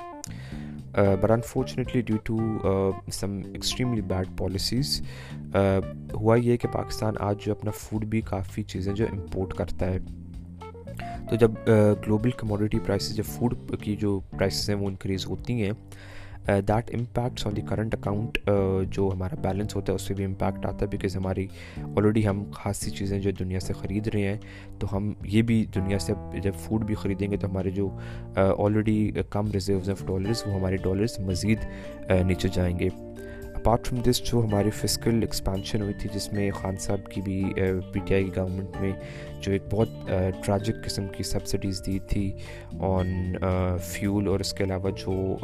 But 1.21 1.31
unfortunately 1.31 2.01
due 2.01 2.17
to 2.23 2.37
some 3.13 3.39
extremely 3.53 4.01
bad 4.01 4.37
policies 4.37 5.01
ہوا 5.55 6.35
یہ 6.35 6.57
کہ 6.57 6.67
پاکستان 6.67 7.13
آج 7.19 7.45
جو 7.45 7.51
اپنا 7.51 7.71
فوڈ 7.71 8.05
بھی 8.05 8.21
کافی 8.21 8.63
چیزیں 8.63 8.93
جو 8.93 9.05
امپورٹ 9.11 9.53
کرتا 9.53 9.85
ہے. 9.85 9.99
تو 11.29 11.35
جب 11.35 11.51
گلوبل 11.67 12.31
کموڈیٹی 12.37 12.79
پرائسز 12.79 13.15
جب 13.15 13.25
فوڈ 13.27 13.53
کی 13.81 13.95
جو 13.95 14.19
پرائسز 14.37 14.69
ہیں، 14.69 14.77
وہ 14.77 14.87
انکریز 14.87 15.25
ہوتی 15.27 15.61
ہیں 15.63 15.71
that 16.67 16.89
impacts 16.95 17.45
on 17.47 17.55
the 17.55 17.61
current 17.69 17.95
account 17.95 18.37
جو 18.91 19.09
ہمارا 19.13 19.35
بیلنس 19.41 19.75
ہوتا 19.75 19.91
ہے، 19.91 19.95
اس 19.95 20.01
سے 20.07 20.13
بھی 20.13 20.25
امپیکٹ 20.25 20.65
آتا 20.65 20.79
ہے 20.81 20.89
بیکاز 20.91 21.15
ہماری 21.15 21.45
آلریڈی 21.95 22.25
ہم 22.27 22.43
خاصی 22.53 22.91
چیزیں 22.91 23.19
جو 23.19 23.31
دنیا 23.39 23.59
سے 23.59 23.73
خرید 23.79 24.07
رہے 24.13 24.27
ہیں، 24.27 24.37
تو 24.79 24.95
ہم 24.95 25.11
یہ 25.23 25.41
بھی 25.41 25.65
دنیا 25.75 25.99
سے 25.99 26.13
جب 26.43 26.53
فوڈ 26.59 26.85
بھی 26.85 26.95
خریدیں 27.01 27.29
گے، 27.31 27.37
تو 27.37 27.47
ہمارے 27.47 27.71
جو 27.71 27.89
آلریڈی 28.35 29.11
کم 29.29 29.51
ریزروز 29.53 29.89
ہیں 29.89 29.95
ڈالرز 30.07 30.43
وہ 30.47 30.53
ہمارے 30.53 30.77
ڈالرز 30.83 31.19
مزید 31.27 31.65
نیچے 32.25 32.47
جائیں 32.53 32.77
گے۔ 32.79 32.89
اپارٹ 33.67 33.87
فرام 33.87 34.01
دس 34.01 34.31
جو 34.31 34.39
ہماری 34.39 34.69
فزیکل 34.69 35.17
ایکسپانشن 35.21 35.81
ہوئی 35.81 35.93
تھی، 35.93 36.09
جس 36.13 36.33
میں 36.33 36.51
خان 36.51 36.77
صاحب 36.77 37.11
کی 37.11 37.21
بھی 37.21 37.43
پی 37.93 37.99
ٹی 38.05 38.13
آئی 38.13 38.23
کی 38.23 38.31
گورنمنٹ 38.35 38.81
میں 38.81 38.91
جو 39.41 39.51
ایک 39.51 39.61
بہت 39.71 39.89
ٹریجک 40.45 40.85
قسم 40.85 41.07
کی 41.07 41.23
سبسڈیز 41.23 41.81
دی 41.85 41.99
تھی 41.99 42.33
آن 42.79 43.33
فیول 43.83 44.27
اور 44.27 44.39
اس 44.39 44.53
کے 44.53 44.63
علاوہ 44.63 44.89
جو 44.89 45.37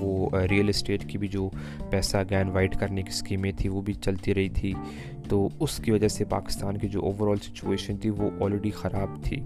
وہ 0.00 0.30
ریئل 0.50 0.68
اسٹیٹ 0.68 1.08
کی 1.08 1.18
بھی 1.18 1.28
جو 1.28 1.50
پیسہ 1.90 2.16
اگین 2.16 2.48
وائٹ 2.48 2.80
کرنے 2.80 3.02
کی 3.02 3.08
اسکیمیں 3.08 3.52
تھیں 3.52 3.70
وہ 3.70 3.80
بھی 3.80 3.94
چلتی 3.94 4.34
رہی 4.34 4.48
تھی۔ 4.48 4.74
تو 5.28 5.48
اس 5.60 5.76
کی 5.76 5.90
وجہ 5.90 6.08
سے 6.08 6.24
پاکستان 6.24 6.76
کی 6.76 6.88
جو 6.88 7.00
اوور 7.00 7.28
آل 7.28 7.36
سچویشن 7.36 7.96
تھی، 7.96 8.10
وہ 8.10 8.30
آلریڈی 8.40 8.70
خراب 8.70 9.24
تھی۔ 9.24 9.40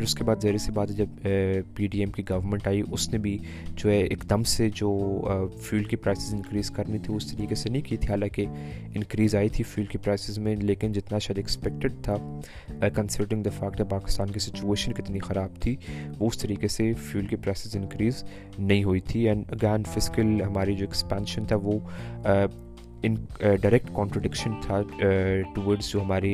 پھر 0.00 0.06
اس 0.06 0.14
کے 0.14 0.24
بعد 0.24 0.36
ظاہر 0.42 0.56
سی 0.58 0.72
بات 0.72 0.90
ہے، 0.90 0.94
جب 0.94 1.26
پی 1.76 1.86
ڈی 1.86 1.98
ایم 2.00 2.10
کی 2.10 2.22
گورنمنٹ 2.28 2.66
آئی، 2.66 2.82
اس 2.90 3.08
نے 3.12 3.18
بھی 3.18 3.36
جو 3.76 3.90
ہے 3.90 3.98
ایک 4.00 4.22
دم 4.30 4.42
سے 4.42 4.68
جو 4.74 4.90
فیول 5.62 5.82
کی 5.84 5.96
پرائسز 5.96 6.34
انکریز 6.34 6.70
کرنی 6.70 6.98
تھی، 6.98 7.14
اس 7.14 7.26
طریقے 7.32 7.54
سے 7.54 7.70
نہیں 7.70 7.82
کی 7.82 7.96
تھی، 7.96 8.08
حالانکہ 8.08 8.46
انکریز 8.94 9.34
آئی 9.36 9.48
تھی 9.48 9.64
فیول 9.64 9.86
کی 9.86 9.98
پرائسز 9.98 10.38
میں، 10.38 10.54
لیکن 10.56 10.92
جتنا 10.92 11.18
شاید 11.18 11.38
ایکسپیکٹڈ 11.38 12.02
تھا 12.02 12.16
کنسیڈرنگ 12.94 13.42
دا 13.42 13.50
فیکٹ 13.58 13.82
پاکستان 13.90 14.30
کی 14.30 14.40
سچویشن 14.40 14.92
کتنی 14.92 15.18
خراب 15.18 15.60
تھی، 15.60 15.76
وہ 16.18 16.26
اس 16.26 16.38
طریقے 16.38 16.68
سے 16.68 16.92
فیول 17.02 17.26
کی 17.26 17.36
پرائسز 17.36 17.76
انکریز 17.76 18.24
نہیں 18.58 18.84
ہوئی 18.84 19.00
تھی. 19.00 19.28
اینڈ 19.28 19.52
اگین 19.52 19.84
فزیکل 19.94 20.40
ہماری 20.42 20.74
جو 20.74 20.86
ایکسپینشن 20.86 21.44
تھا، 21.44 21.56
وہ 21.56 21.78
ان 23.02 23.14
ڈائریکٹ 23.40 23.90
کانٹروڈکشن 23.94 24.52
تھا 24.62 24.80
ٹورڈز 25.54 25.88
جو 25.88 26.02
ہماری 26.02 26.32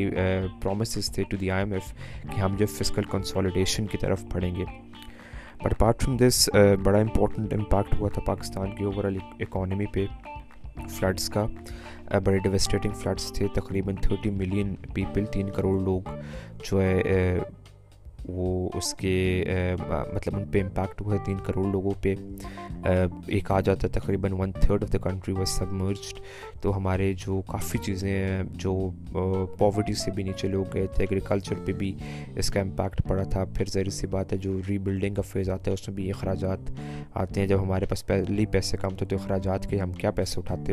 پرومسز 0.63 1.11
تھے 1.11 1.23
to 1.23 1.37
the 1.37 1.51
I 1.51 1.65
M 1.65 1.73
F 1.73 1.93
کہ 2.23 2.41
ہم 2.41 2.57
جو 2.59 2.67
فزیکل 2.69 3.03
کنسالیڈیشن 3.11 3.87
کی 3.87 3.99
طرف 3.99 4.25
پڑھیں 4.33 4.55
گے 4.55 4.65
بٹ 5.65 5.73
اپارٹ 5.73 6.03
فرام 6.03 6.17
دس 6.17 6.49
بڑا 6.83 6.99
امپورٹنٹ 6.99 7.53
امپیکٹ 7.53 8.01
ہوا 8.01 8.09
تھا 8.09 8.23
پاکستان 8.27 8.75
کی 8.77 8.85
اوور 8.85 9.05
آل 9.05 9.17
اکانومی 9.41 9.87
پہ 9.93 10.07
فلڈس 10.91 11.29
کا 11.29 11.47
بڑے 12.25 12.39
ڈیوسٹیٹنگ 12.39 12.93
فلڈس 12.93 13.33
تھے 13.33 13.47
تقریباً 13.55 13.95
تھرٹی 14.03 14.31
ملین 14.33 14.75
پیپل 14.95 15.25
تین 15.25 15.51
کروڑ 15.51 15.81
لوگ 15.81 16.11
جو 16.71 16.83
ہے 16.83 17.39
وہ 18.29 18.69
اس 18.75 18.93
کے 18.95 19.45
مطلب 20.15 20.37
ان 20.37 20.45
پہ 20.51 20.63
امپیکٹ 20.63 21.01
ہوا 21.01 21.15
ہے، 21.15 21.19
تین 21.25 21.37
کروڑ 21.45 21.67
لوگوں 21.73 21.91
پہ۔ 22.03 22.15
ایک 23.27 23.51
آ 23.51 23.59
جاتا 23.61 23.87
ہے، 23.87 23.93
تقریباً 23.93 24.33
one 24.33 24.53
third 24.53 24.83
of 24.83 24.93
the 24.93 24.99
country 25.03 25.35
was 25.35 25.49
submerged 25.49 26.21
تو 26.63 26.77
ہمارے 26.77 27.13
جو 27.19 27.41
کافی 27.47 27.79
چیزیں 27.79 28.11
ہیں، 28.11 28.43
جو 28.55 28.75
پاورٹی 29.59 29.95
سے 29.95 30.11
بھی 30.11 30.23
نیچے 30.23 30.49
لوگ 30.49 30.65
گئے 30.75 30.87
تھے 30.87 31.03
ایگریکلچر 31.03 31.65
پہ 31.65 31.73
بھی 31.73 31.95
اس 32.37 32.51
کا 32.51 32.61
امپیکٹ 32.61 33.03
پڑا 33.09 33.23
تھا۔ 33.23 33.45
پھر 33.55 33.69
ظاہر 33.73 33.91
سی 33.91 34.07
بات 34.07 34.33
ہے، 34.33 34.39
جو 34.39 34.59
ری 34.69 34.79
بلڈنگ 34.79 35.15
کا 35.15 35.23
فیز 35.23 35.51
آتا 35.51 35.71
ہے، 35.71 35.75
اس 35.75 35.89
میں 35.89 35.97
بھی 35.97 36.11
اخراجات 36.11 36.71
آتے 37.15 37.41
ہیں۔ 37.41 37.47
جب 37.49 37.63
ہمارے 37.63 37.87
پاس 37.87 38.07
پہلے 38.07 38.47
پیسے 38.53 38.77
کم 38.77 38.97
تھے، 38.97 39.07
تو 39.07 39.17
اخراجات 39.17 39.67
کے 39.71 39.79
ہم 39.79 39.93
کیا 39.93 40.11
پیسے 40.11 40.41
اٹھاتے 40.41 40.73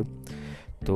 تو 0.85 0.95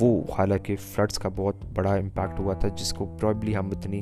وہ، 0.00 0.22
حالانکہ 0.38 0.76
فلڈس 0.80 1.18
کا 1.18 1.28
بہت 1.36 1.64
بڑا 1.74 1.94
امپیکٹ 1.94 2.40
ہوا 2.40 2.54
تھا، 2.54 2.68
جس 2.68 2.92
کو 2.92 3.04
پرابلی 3.20 3.56
ہم 3.56 3.70
اتنی 3.70 4.00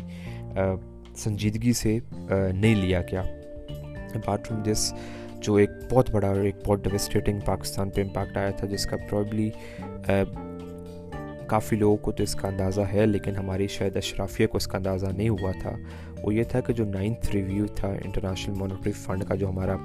سنجیدگی 1.17 1.73
سے 1.73 1.99
نہیں 2.21 2.75
لیا 2.75 3.01
گیا۔ 3.03 3.23
اپارٹ 4.15 4.47
فرام 4.47 4.63
دس 4.63 4.93
جو 5.37 5.55
ایک 5.55 5.71
بہت 5.91 6.11
بڑا 6.11 6.29
اور 6.29 6.37
ایک 6.37 6.57
بہت 6.67 6.85
ڈیوسٹیٹنگ 6.85 7.41
پاکستان 7.45 7.91
پہ 7.91 8.03
امپیکٹ 8.03 8.37
آیا 8.37 8.51
تھا، 8.51 8.67
جس 8.67 8.87
کا 8.87 8.97
پرابلی 9.11 9.51
کافی 11.49 11.77
لوگوں 11.77 11.97
کو 11.97 12.13
تو 12.13 12.23
اس 12.23 12.35
کا 12.35 12.49
اندازہ 12.49 12.81
ہے، 12.93 13.07
لیکن 13.07 13.37
ہماری 13.37 13.67
شاید 13.69 13.97
اشرافیہ 13.97 14.47
کو 14.47 14.57
اس 14.57 14.67
کا 14.67 14.79
اندازہ 14.79 15.07
نہیں 15.07 15.29
ہوا 15.29 15.51
تھا۔ 15.63 15.77
وہ 16.23 16.35
یہ 16.35 16.45
تھا 16.45 16.61
کہ 16.61 16.73
جو 16.73 16.85
نائنتھ 16.85 17.31
ریویو 17.31 17.67
تھا 17.67 17.89
انٹرنیشنل 18.05 18.59
مانیٹری 18.59 18.93
فنڈ 18.93 19.25
کا، 19.25 19.35
جو 19.35 19.49
ہمارا 19.49 19.77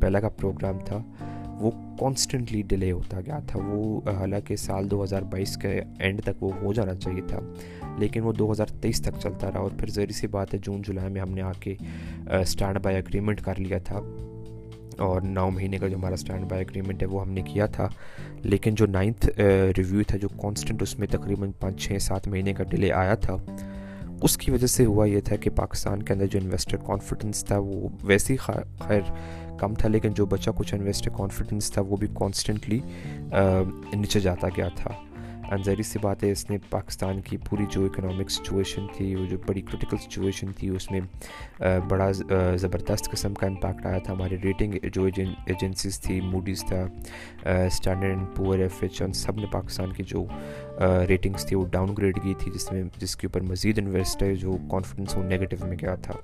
پہلا 0.00 0.20
کا 0.20 0.28
پروگرام 0.28 0.78
تھا 0.78 1.02
وہ 1.60 1.70
کانسٹنٹلی 1.98 2.62
ڈیلے 2.62 2.92
ہوتا 2.92 3.20
گیا 3.20 3.38
تھا۔ 3.46 3.60
وہ 3.64 4.00
حالانکہ 4.06 4.56
سال 4.56 4.90
دو 4.90 5.04
ہزار 5.04 5.22
بائیس 5.22 5.56
کے 5.56 5.80
اینڈ 5.98 6.22
تک 6.22 6.42
وہ 6.42 6.50
ہو 6.62 6.72
جانا 6.72 6.94
چاہیے 6.94 7.20
تھا، 7.26 7.40
لیکن 7.98 8.22
وہ 8.22 8.32
دو 8.32 8.52
ہزار 8.52 8.66
تیئیس 8.66 9.02
تک 9.02 9.20
چلتا 9.20 9.50
رہا 9.50 9.60
اور 9.60 9.70
پھر 9.78 9.88
ذہری 9.88 10.12
سی 10.12 10.26
بات 10.26 10.54
ہے، 10.54 10.58
جون، 10.58 10.82
جولائی 10.82 11.12
میں 11.12 11.20
ہم 11.20 11.30
نے 11.30 11.42
آ 11.42 11.52
کے 11.60 11.74
اسٹینڈ 12.26 12.78
بائی 12.82 12.96
اگریمنٹ 12.96 13.40
کر 13.40 13.60
لیا 13.60 13.78
تھا۔ 13.78 14.00
اور 14.98 15.20
نو 15.20 15.50
مہینے 15.50 15.78
کا 15.78 15.88
جو 15.88 15.96
ہمارا 15.96 16.14
اسٹینڈ 16.14 16.44
بائی 16.50 16.64
اگریمنٹ 16.64 17.02
ہے، 17.02 17.08
وہ 17.08 17.20
ہم 17.22 17.30
نے 17.30 17.42
کیا 17.42 17.66
تھا۔ 17.66 17.88
لیکن 18.42 18.74
جو 18.74 18.86
نائنتھ 18.86 19.26
ریویو 19.78 20.02
تھا، 20.06 20.18
جو 20.18 20.28
کانسٹنٹ 20.28 20.82
اس 20.82 20.98
میں 20.98 21.06
تقریباً 21.10 21.50
پانچ، 21.60 21.80
چھ، 21.80 21.96
سات 22.00 22.28
مہینے 22.28 22.52
کا 22.52 22.64
ڈیلے 22.64 22.92
آیا 22.92 23.14
تھا، 23.14 23.36
اس 24.22 24.36
کی 24.36 24.50
وجہ 24.50 24.66
سے 24.66 24.84
ہوا 24.84 25.06
یہ 25.06 25.20
تھا 25.20 25.36
کہ 25.36 25.50
پاکستان 25.50 26.02
کے 26.02 26.12
اندر 26.12 26.26
جو 26.26 26.38
انویسٹر 26.42 26.76
کانفیڈنس 26.76 27.44
تھا، 27.44 27.58
وہ 27.58 27.88
ویسے 28.02 28.32
ہی 28.32 28.38
خیر 28.78 29.00
کم 29.60 29.74
تھا، 29.74 29.88
لیکن 29.88 30.14
جو 30.14 30.26
بچہ 30.26 30.50
کچھ 30.56 30.74
انویسٹر 30.74 31.10
کانفیڈنس 31.16 31.70
تھا، 31.72 31.82
وہ 31.82 31.96
بھی 31.96 32.08
کانسٹنٹلی 32.14 32.80
نیچے 33.92 34.20
جاتا 34.20 34.48
گیا 34.56 34.68
تھا۔ 34.76 34.90
ظاہری 35.64 35.82
سی 35.82 35.98
بات 36.02 36.22
ہے، 36.24 36.30
اس 36.32 36.48
نے 36.50 36.56
پاکستان 36.70 37.20
کی 37.20 37.36
پوری 37.48 37.64
جو 37.70 37.84
اکنامک 37.84 38.30
سچویشن 38.30 38.86
تھی، 38.96 39.14
وہ 39.14 39.24
جو 39.26 39.36
بڑی 39.46 39.60
کرٹیکل 39.60 39.96
سچویشن 39.96 40.52
تھی، 40.56 40.68
اس 40.68 40.90
میں 40.90 41.00
بڑا 41.88 42.10
زبردست 42.56 43.10
قسم 43.10 43.34
کا 43.34 43.46
امپیکٹ 43.46 43.86
آیا 43.86 43.98
تھا۔ 43.98 44.12
ہماری 44.12 44.36
ریٹنگ 44.44 44.74
جو 44.92 45.04
ایجنسیز 45.04 46.00
تھی 46.00 46.20
موڈیز 46.20 46.64
تھا 46.68 46.84
اسٹینڈرڈ 47.64 48.10
اینڈ 48.10 48.26
پور 48.36 48.58
ایف 48.58 48.82
ایچ 48.82 49.02
ان 49.02 49.12
سب 49.12 49.36
نے 49.36 49.46
پاکستان 49.52 49.92
کی 49.92 50.02
جو 50.02 50.24
ریٹنگس 51.08 51.46
تھی، 51.46 51.56
وہ 51.56 51.66
ڈاؤن 51.72 51.94
گریڈ 51.98 52.22
کی 52.22 52.34
تھی، 52.38 52.50
جس 52.54 52.70
میں، 52.72 52.82
جس 52.98 53.16
کے 53.16 53.26
اوپر 53.26 53.48
مزید 53.50 53.78
انویسٹر 53.78 54.34
جو 54.34 54.56
کانفیڈنس 54.70 55.16
وہ 55.16 55.22
نگیٹو 55.22 55.66
میں 55.66 55.76
گیا 55.80 55.94
تھا۔ 55.94 56.14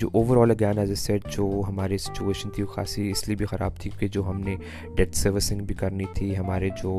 جو 0.00 0.08
overall 0.36 0.50
again 0.50 0.78
as 0.78 0.90
a 0.90 0.94
set 0.96 1.24
جو 1.36 1.62
ہماری 1.68 1.96
سچویشن 1.98 2.50
تھی 2.50 2.62
وہ 2.62 2.68
خاصی 2.72 3.10
اس 3.10 3.26
لیے 3.28 3.36
بھی 3.36 3.46
خراب 3.46 3.72
تھی 3.80 3.90
کیونکہ 3.90 4.08
جو 4.08 4.28
ہم 4.28 4.40
نے 4.40 4.56
ڈیٹ 4.96 5.14
سروسنگ 5.14 5.60
بھی 5.60 5.74
کرنی 5.74 6.04
تھی، 6.14 6.36
ہمارے 6.36 6.68
جو 6.82 6.96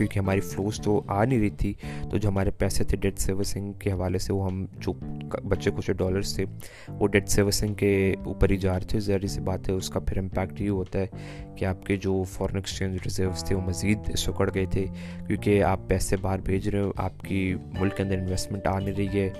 کیونکہ 0.00 0.18
ہماری 0.18 0.40
فلوز 0.40 0.80
تو 0.80 1.02
آ 1.06 1.24
نہیں 1.24 1.40
رہی 1.40 1.50
تھی، 1.50 1.72
تو 2.10 2.16
جو 2.16 2.28
ہمارے 2.28 2.50
پیسے 2.50 2.84
تھے 2.84 2.96
ڈیٹ 2.96 3.18
سروسنگ 3.18 3.72
کے 3.72 3.92
حوالے 3.92 4.18
سے، 4.18 4.32
وہ 4.32 4.46
ہم 4.46 4.64
جو 4.78 4.92
بچے 5.44 5.70
کچھ 5.76 5.90
ڈالرس 5.90 6.34
تھے، 6.34 6.44
وہ 6.88 7.08
ڈیٹ 7.08 7.28
سروسنگ 7.28 7.74
کے 7.74 8.14
اوپر 8.24 8.50
ہی 8.50 8.56
جا 8.56 8.78
رہے 8.78 8.86
تھے۔ 8.86 9.00
ظاہری 9.00 9.26
سی 9.26 9.40
بات 9.40 9.68
ہے، 9.68 9.74
اس 9.74 9.90
کا 9.90 10.00
پھر 10.00 10.18
امپیکٹ 10.18 10.60
یہ 10.60 10.70
ہوتا 10.70 10.98
ہے 10.98 11.06
کہ 11.56 11.64
آپ 11.64 11.86
کے 11.86 11.96
جو 11.96 12.22
فارن 12.22 12.56
ایکسچینج 12.56 12.98
ریزروس 13.04 13.44
تھے، 13.44 13.54
وہ 13.56 13.60
مزید 13.60 14.14
سکڑ 14.16 14.50
گئے 14.54 14.66
تھے۔ 14.70 14.86
کیونکہ 15.26 15.62
آپ 15.62 15.80
پیسے 15.88 16.16
باہر 16.16 16.38
بھیج 16.38 16.68
رہے 16.68 16.80
ہو، 16.80 16.92
آپ 16.96 17.20
کی 17.20 17.54
ملک 17.80 17.96
کے 17.96 18.02
اندر 18.02 18.18
انویسٹمنٹ 18.18 18.66
آ 18.66 18.78
نہیں 18.78 18.94
رہی 18.98 19.20
ہے 19.20 19.30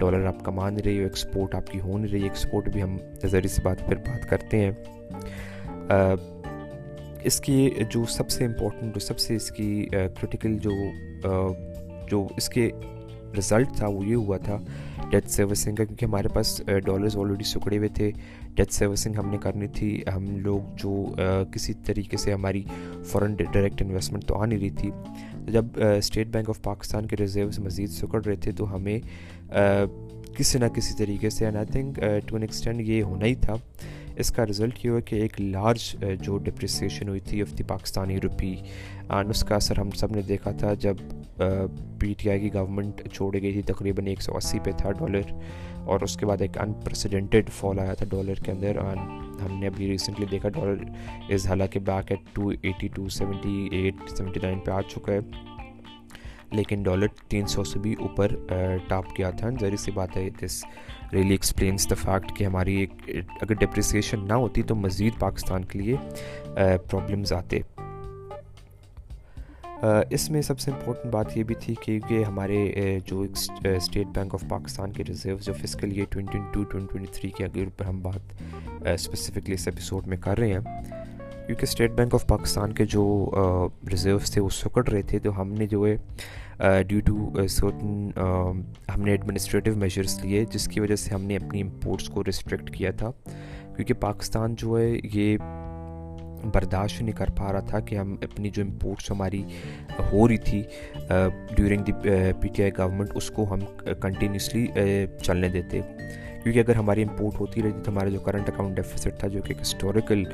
ڈالر 0.00 0.26
آپ 0.26 0.44
کما 0.44 0.70
نہیں 0.70 0.82
رہی 0.84 0.98
ہو 0.98 1.02
ایکسپورٹ 1.02 1.54
آپ 1.54 1.66
کی 1.66 1.80
ہو 1.80 1.98
نہیں 1.98 2.12
رہی 2.12 2.20
ہے۔ 2.20 2.28
ایکسپورٹ 2.28 2.68
بھی 2.68 2.82
ہم 2.82 2.96
ظاہری 3.26 3.48
سی 3.48 3.62
بات 3.62 3.86
پھر 3.86 3.96
بات 3.96 4.30
کرتے 4.30 4.58
ہیں۔ 4.58 4.70
اس 7.24 7.40
کی 7.40 7.70
جو 7.92 8.04
سب 8.08 8.30
سے 8.30 8.44
امپورٹنٹ 8.44 8.94
جو 8.94 9.00
سب 9.00 9.18
سے 9.18 9.36
اس 9.36 9.50
کی 9.50 9.86
کرٹیکل 9.92 10.56
جو 10.58 10.70
جو 12.10 12.26
اس 12.36 12.48
کے 12.48 12.70
رزلٹ 13.38 13.76
تھا 13.76 13.86
وہ 13.88 14.04
یہ 14.06 14.14
ہوا 14.14 14.36
تھا 14.44 14.56
ڈیتھ 15.10 15.30
سروسنگ 15.30 15.76
کا، 15.76 15.84
کیونکہ 15.84 16.04
ہمارے 16.04 16.28
پاس 16.34 16.60
ڈالرز 16.66 17.16
آلریڈی 17.16 17.44
سکڑے 17.44 17.76
ہوئے 17.78 17.88
تھے 17.94 18.10
ڈیتھ 18.54 18.72
سروسنگ 18.74 19.16
ہم 19.18 19.28
نے 19.30 19.36
کرنی 19.42 19.66
تھی، 19.74 20.00
ہم 20.14 20.26
لوگ 20.44 20.76
جو 20.76 21.04
کسی 21.52 21.72
طریقے 21.86 22.16
سے 22.16 22.32
ہماری 22.32 22.62
فورن 23.10 23.34
ڈائریکٹ 23.38 23.82
انویسٹمنٹ 23.82 24.24
تو 24.26 24.38
آ 24.40 24.46
نہیں 24.46 24.58
رہی 24.58 24.70
تھی 24.70 24.90
جب 25.52 25.80
اسٹیٹ 25.96 26.26
بینک 26.32 26.48
آف 26.48 26.62
پاکستان 26.62 27.06
کے 27.06 27.16
ریزروز 27.20 27.58
مزید 27.58 27.90
سکڑ 27.90 28.24
رہے 28.24 28.36
تھے 28.36 28.52
تو 28.52 28.74
ہمیں 28.74 28.98
کسی 30.36 30.58
نہ 30.58 30.68
کسی 30.74 30.96
طریقے 30.98 31.30
سے 31.30 31.44
and 31.44 31.56
I 31.56 31.66
think 31.72 31.96
to 32.26 32.36
an 32.36 32.42
extent 32.42 32.80
یہ 32.80 33.02
ہونا 33.02 33.26
ہی 33.26 33.34
تھا 33.34 33.54
اس 34.20 34.30
کا 34.32 34.46
رزلٹ 34.46 34.84
یہ 34.84 34.90
ہوا 34.90 35.00
کہ 35.06 35.16
ایک 35.16 35.40
لارج 35.40 35.94
جو 36.22 36.38
ڈپریسیشن 36.38 37.08
ہوئی 37.08 37.20
تھی 37.20 37.40
of 37.42 37.56
the 37.58 37.64
Pakistani 37.68 38.20
rupee 38.20 38.54
and 39.08 39.30
اس 39.30 39.42
کا 39.44 39.54
اثر 39.56 39.78
ہم 39.78 39.90
سب 40.00 40.12
نے 40.16 40.22
دیکھا 40.22 40.50
تھا 40.58 40.72
جب 40.80 40.96
پی 42.00 42.12
ٹی 42.18 42.30
آئی 42.30 42.40
کی 42.40 42.52
گورنمنٹ 42.54 43.00
چھوڑی 43.12 43.42
گئی 43.42 43.52
تھی 43.52 43.62
تقریباً 43.72 44.06
ایک 44.06 44.22
سو 44.22 44.36
اسی 44.36 44.58
پہ 44.64 44.70
تھا 44.78 44.90
ڈالر 44.98 45.32
اور 45.84 46.00
اس 46.00 46.16
کے 46.16 46.26
بعد 46.26 46.40
ایک 46.40 46.58
انپریسیڈنٹیڈ 46.60 47.50
فال 47.50 47.78
آیا 47.80 47.94
تھا 47.94 48.06
ڈالر 48.10 48.42
کے 48.44 48.50
اندر. 48.52 48.78
اینڈ 48.78 49.40
ہم 49.42 49.58
نے 49.60 49.66
ابھی 49.66 49.90
ریسنٹلی 49.90 50.26
دیکھا 50.30 50.48
ڈالر 50.48 50.84
از 51.32 51.46
حالانکہ 51.46 51.80
back 51.80 52.10
at 52.12 52.34
two 52.34 52.48
eighty 52.48 52.88
two 52.94 53.08
seventy 53.08 53.68
eight 53.72 54.08
seventy 54.16 54.40
nine 54.42 54.58
پہ 54.64 54.70
آ 54.70 54.80
چکا 54.88 55.12
ہے. 55.12 55.20
لیکن 56.52 56.82
ڈالر 56.82 57.06
تین 57.28 57.46
سو 57.46 57.64
سے 57.64 57.78
بھی 57.78 57.94
اوپر 58.00 58.34
ٹاپ 58.88 59.14
کیا 59.16 59.30
تھا. 59.30 59.50
ظاہر 59.60 59.76
سی 59.76 59.90
بات 59.94 60.16
ہے 60.16 60.28
this 60.42 60.64
really 61.12 61.30
explains 61.30 61.90
the 61.90 61.94
fact 61.94 62.36
کہ 62.36 62.44
ہماری 62.44 62.74
ایک 62.76 62.92
اگر 63.40 63.54
ڈپریسیشن 63.54 64.26
نہ 64.28 64.32
ہوتی 64.32 64.62
تو 64.62 64.74
مزید 64.74 65.18
پاکستان 65.18 65.64
کے 65.64 65.78
لیے 65.78 65.96
پرابلمز 66.90 67.32
آتے۔ 67.32 67.60
اس 70.10 70.30
میں 70.30 70.42
سب 70.42 70.58
سے 70.58 70.70
امپورٹنٹ 70.70 71.12
بات 71.12 71.36
یہ 71.36 71.42
بھی 71.42 71.54
تھی 71.54 71.74
کہ 72.08 72.22
ہمارے 72.24 72.98
جو 73.06 73.20
اسٹیٹ 73.20 74.06
بینک 74.06 74.34
آف 74.34 74.44
پاکستان 74.48 74.92
کے 74.92 75.04
ریزرو 75.08 75.36
جو 75.42 75.52
fiscal 75.52 75.92
year 75.92 76.04
twenty 76.10 76.38
two 76.52 76.62
twenty 76.64 76.92
twenty 76.92 77.12
three 77.12 77.30
کے 77.30 77.44
اگر 77.44 77.68
پر 77.76 77.84
ہم 77.84 78.00
بات 78.02 78.42
اسپیسیفکلی 78.88 79.54
اس 79.54 79.68
ایپیسوڈ 79.68 80.06
میں 80.06 80.16
کر 80.16 80.38
رہے 80.38 80.52
ہیں۔ 80.52 80.60
کیونکہ 81.50 81.66
اسٹیٹ 81.66 81.90
بینک 81.90 82.14
آف 82.14 82.26
پاکستان 82.26 82.72
کے 82.72 82.84
جو 82.86 83.02
ریزروس 83.90 84.30
تھے، 84.30 84.40
وہ 84.40 84.48
سکڑ 84.52 84.86
رہے 84.88 85.00
تھے، 85.02 85.18
تو 85.18 85.40
ہم 85.40 85.52
نے 85.52 85.66
جو 85.66 85.86
ہے 85.86 86.82
ڈیو 86.88 87.00
ٹو 87.06 87.46
سرٹن 87.48 88.10
ہم 88.94 89.00
نے 89.04 89.10
ایڈمنسٹریٹو 89.10 89.70
میجرس 89.78 90.18
لیے، 90.24 90.44
جس 90.52 90.68
کی 90.68 90.80
وجہ 90.80 90.96
سے 90.96 91.14
ہم 91.14 91.22
نے 91.22 91.36
اپنی 91.36 91.62
امپورٹس 91.62 92.08
کو 92.08 92.24
ریسٹرکٹ 92.24 92.70
کیا 92.74 92.90
تھا۔ 92.98 93.10
کیونکہ 93.76 93.94
پاکستان 94.00 94.54
جو 94.58 94.78
ہے، 94.78 94.88
یہ 95.14 95.36
برداشت 96.54 97.02
نہیں 97.02 97.16
کر 97.16 97.30
پا 97.36 97.52
رہا 97.52 97.60
تھا 97.68 97.80
کہ 97.80 97.96
ہم 97.96 98.14
اپنی 98.22 98.50
جو 98.50 98.62
امپورٹس 98.62 99.10
ہماری 99.10 99.42
ہو 100.12 100.28
رہی 100.28 100.36
تھی 100.46 100.62
during 101.56 101.84
the 101.84 101.92
P 102.40 102.48
T 102.48 102.62
I 102.62 102.72
government 102.78 103.10
اس 103.14 103.30
کو 103.30 103.52
ہم 103.52 103.60
کنٹینیوسلی 104.00 104.66
چلنے 105.22 105.48
دیتے۔ 105.48 105.80
کیونکہ 106.42 106.58
اگر 106.58 106.76
ہماری 106.76 107.02
امپورٹ 107.02 107.40
ہوتی 107.40 107.62
رہتی 107.62 107.82
تو 107.84 107.90
ہمارا 107.90 108.08
جو 108.08 108.20
کرنٹ 108.20 108.48
اکاؤنٹ 108.48 108.76
ڈیفیسٹ 108.76 109.18
تھا، 109.18 109.28
جو 109.28 109.42
کہ 109.42 109.52
ایک 109.52 109.60
ہسٹوریکل 109.62 110.24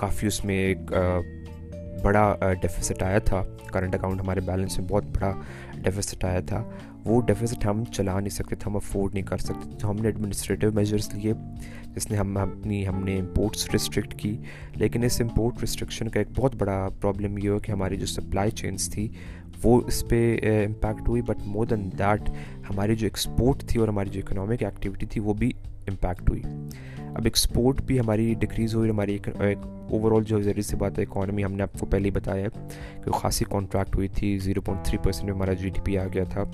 کافی 0.00 0.26
اس 0.26 0.44
میں 0.44 0.54
ایک 0.54 0.78
بڑا 2.02 2.36
ڈیفیسٹ 2.62 3.02
آیا 3.02 3.18
تھا۔ 3.18 3.42
کرنٹ 3.72 3.94
اکاؤنٹ 3.94 4.20
ہمارے 4.20 4.40
بیلنس 4.40 4.78
میں 4.78 4.88
بہت 4.88 5.04
بڑا 5.04 5.32
ڈیفیسٹ 5.74 6.24
آیا 6.24 6.40
تھا۔ 6.40 6.64
وہ 7.04 7.22
ڈیفیسٹ 7.22 7.66
ہم 7.66 7.84
چلا 7.84 8.20
نہیں 8.20 8.28
سکتے 8.28 8.56
تھے، 8.56 8.70
ہم 8.70 8.76
افورڈ 8.76 9.14
نہیں 9.14 9.24
کر 9.24 9.38
سکتے 9.38 9.78
تو 9.78 9.90
ہم 9.90 9.96
نے 9.96 10.08
ایڈمنسٹریٹو 10.08 10.72
میجرس 10.74 11.14
لیے، 11.14 11.32
جس 11.96 12.10
نے 12.10 12.16
ہم، 12.16 12.36
اپنی، 12.36 12.88
ہم 12.88 13.04
نے 13.04 13.18
امپورٹس 13.18 13.70
ریسٹرکٹ 13.72 14.14
کی۔ 14.14 14.36
لیکن 14.74 15.02
اس 15.02 15.20
امپورٹ 15.20 15.54
ریسٹرکشن 15.60 16.08
کا 16.08 16.20
ایک 16.20 16.28
بہت 16.36 16.56
بڑا 16.56 16.88
پرابلم 17.00 17.38
یہ 17.38 17.48
ہو 17.48 17.58
کہ 17.58 17.72
ہماری 17.72 17.96
جو 17.96 18.06
سپلائی 18.06 18.50
چینس 18.50 18.90
تھی، 18.90 19.08
وہ 19.62 19.80
اس 19.86 20.04
پہ 20.08 20.38
امپیکٹ 20.66 21.08
ہوئی۔ 21.08 21.22
بٹ 21.22 21.36
مور 21.46 21.66
دین 21.66 21.90
دیٹ 21.98 22.30
ہماری 22.70 22.96
جو 22.96 23.06
ایکسپورٹ 23.06 23.64
تھی 23.66 23.80
اور 23.80 23.88
ہماری 23.88 24.08
جو 24.08 24.20
اکنامک 24.24 24.62
ایکٹیویٹی 24.62 25.06
تھی، 25.06 25.20
وہ 25.20 25.34
بھی 25.34 25.52
امپیکٹ 25.88 26.30
ہوئی۔ 26.30 26.42
اب 27.10 27.24
ایکسپورٹ 27.24 27.82
بھی 27.82 28.00
ہماری 28.00 28.34
ڈکریز 28.38 28.74
ہوئی 28.74 28.90
ہماری 28.90 29.18
اوور 29.38 30.12
آل 30.12 30.24
جو 30.24 30.40
ذریعے 30.40 30.62
سے 30.62 30.76
بات 30.76 30.98
ہے 30.98 31.04
اکانومی 31.04 31.44
ہم 31.44 31.52
نے 31.52 31.62
آپ 31.62 31.78
کو 31.80 31.86
پہلے 31.86 32.04
ہی 32.04 32.10
بتایا 32.10 32.44
ہے 32.44 32.68
کہ 33.04 33.10
خاصی 33.10 33.44
کانٹریکٹ 33.48 33.96
ہوئی 33.96 34.08
تھی 34.08 34.38
زیرو 34.38 34.60
پوائنٹ 34.60 34.86
تھری 34.86 34.98
پرسینٹ 34.98 35.24
میں 35.24 35.32
ہمارا 35.32 35.52
جی 35.52 35.68
ڈی 35.68 35.80
پی 35.84 35.98
آ 35.98 36.06
گیا 36.06 36.24
تھا۔ 36.24 36.44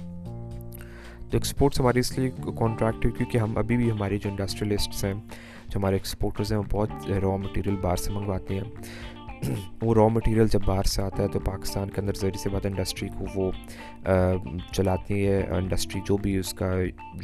تو 1.31 1.37
ایکسپورٹس 1.37 1.81
ہماری 1.81 1.99
اس 1.99 2.19
لیے 2.19 2.31
کانٹریکٹ 2.31 3.05
ہوئی 3.05 3.13
کیونکہ 3.13 3.39
ہم 3.39 3.59
ابھی 3.59 3.77
بھی 3.77 3.91
ہماری 3.91 4.19
جو 4.19 4.31
انڈسٹریلسٹس 4.31 5.05
ہیں، 5.05 5.15
جو 5.69 5.79
ہمارے 5.79 5.95
ایکسپورٹرز 5.95 6.53
ہیں، 6.53 6.59
وہ 6.59 6.65
بہت 6.71 7.11
را 7.23 7.37
مٹیریل 7.37 7.77
باہر 7.77 7.97
سے 7.97 8.11
منگواتے 8.13 8.55
ہیں۔ 8.55 8.65
وہ 9.83 9.95
را 9.95 10.07
مٹیریل 10.09 10.49
جب 10.49 10.61
باہر 10.67 10.83
سے 10.83 11.03
آتا 11.03 11.23
ہے 11.23 11.29
تو 11.29 11.41
پاکستان 11.41 11.91
کے 11.91 12.01
اندر 12.01 12.15
ذریعے 12.15 12.39
سے 12.43 12.49
بات 12.49 12.67
انڈسٹری 12.67 13.09
کو 13.19 13.25
وہ 13.35 13.51
چلاتی 14.73 15.27
ہے 15.27 15.43
انڈسٹری 15.57 16.01
جو 16.07 16.17
بھی 16.17 16.37
اس 16.39 16.53
کا 16.55 16.73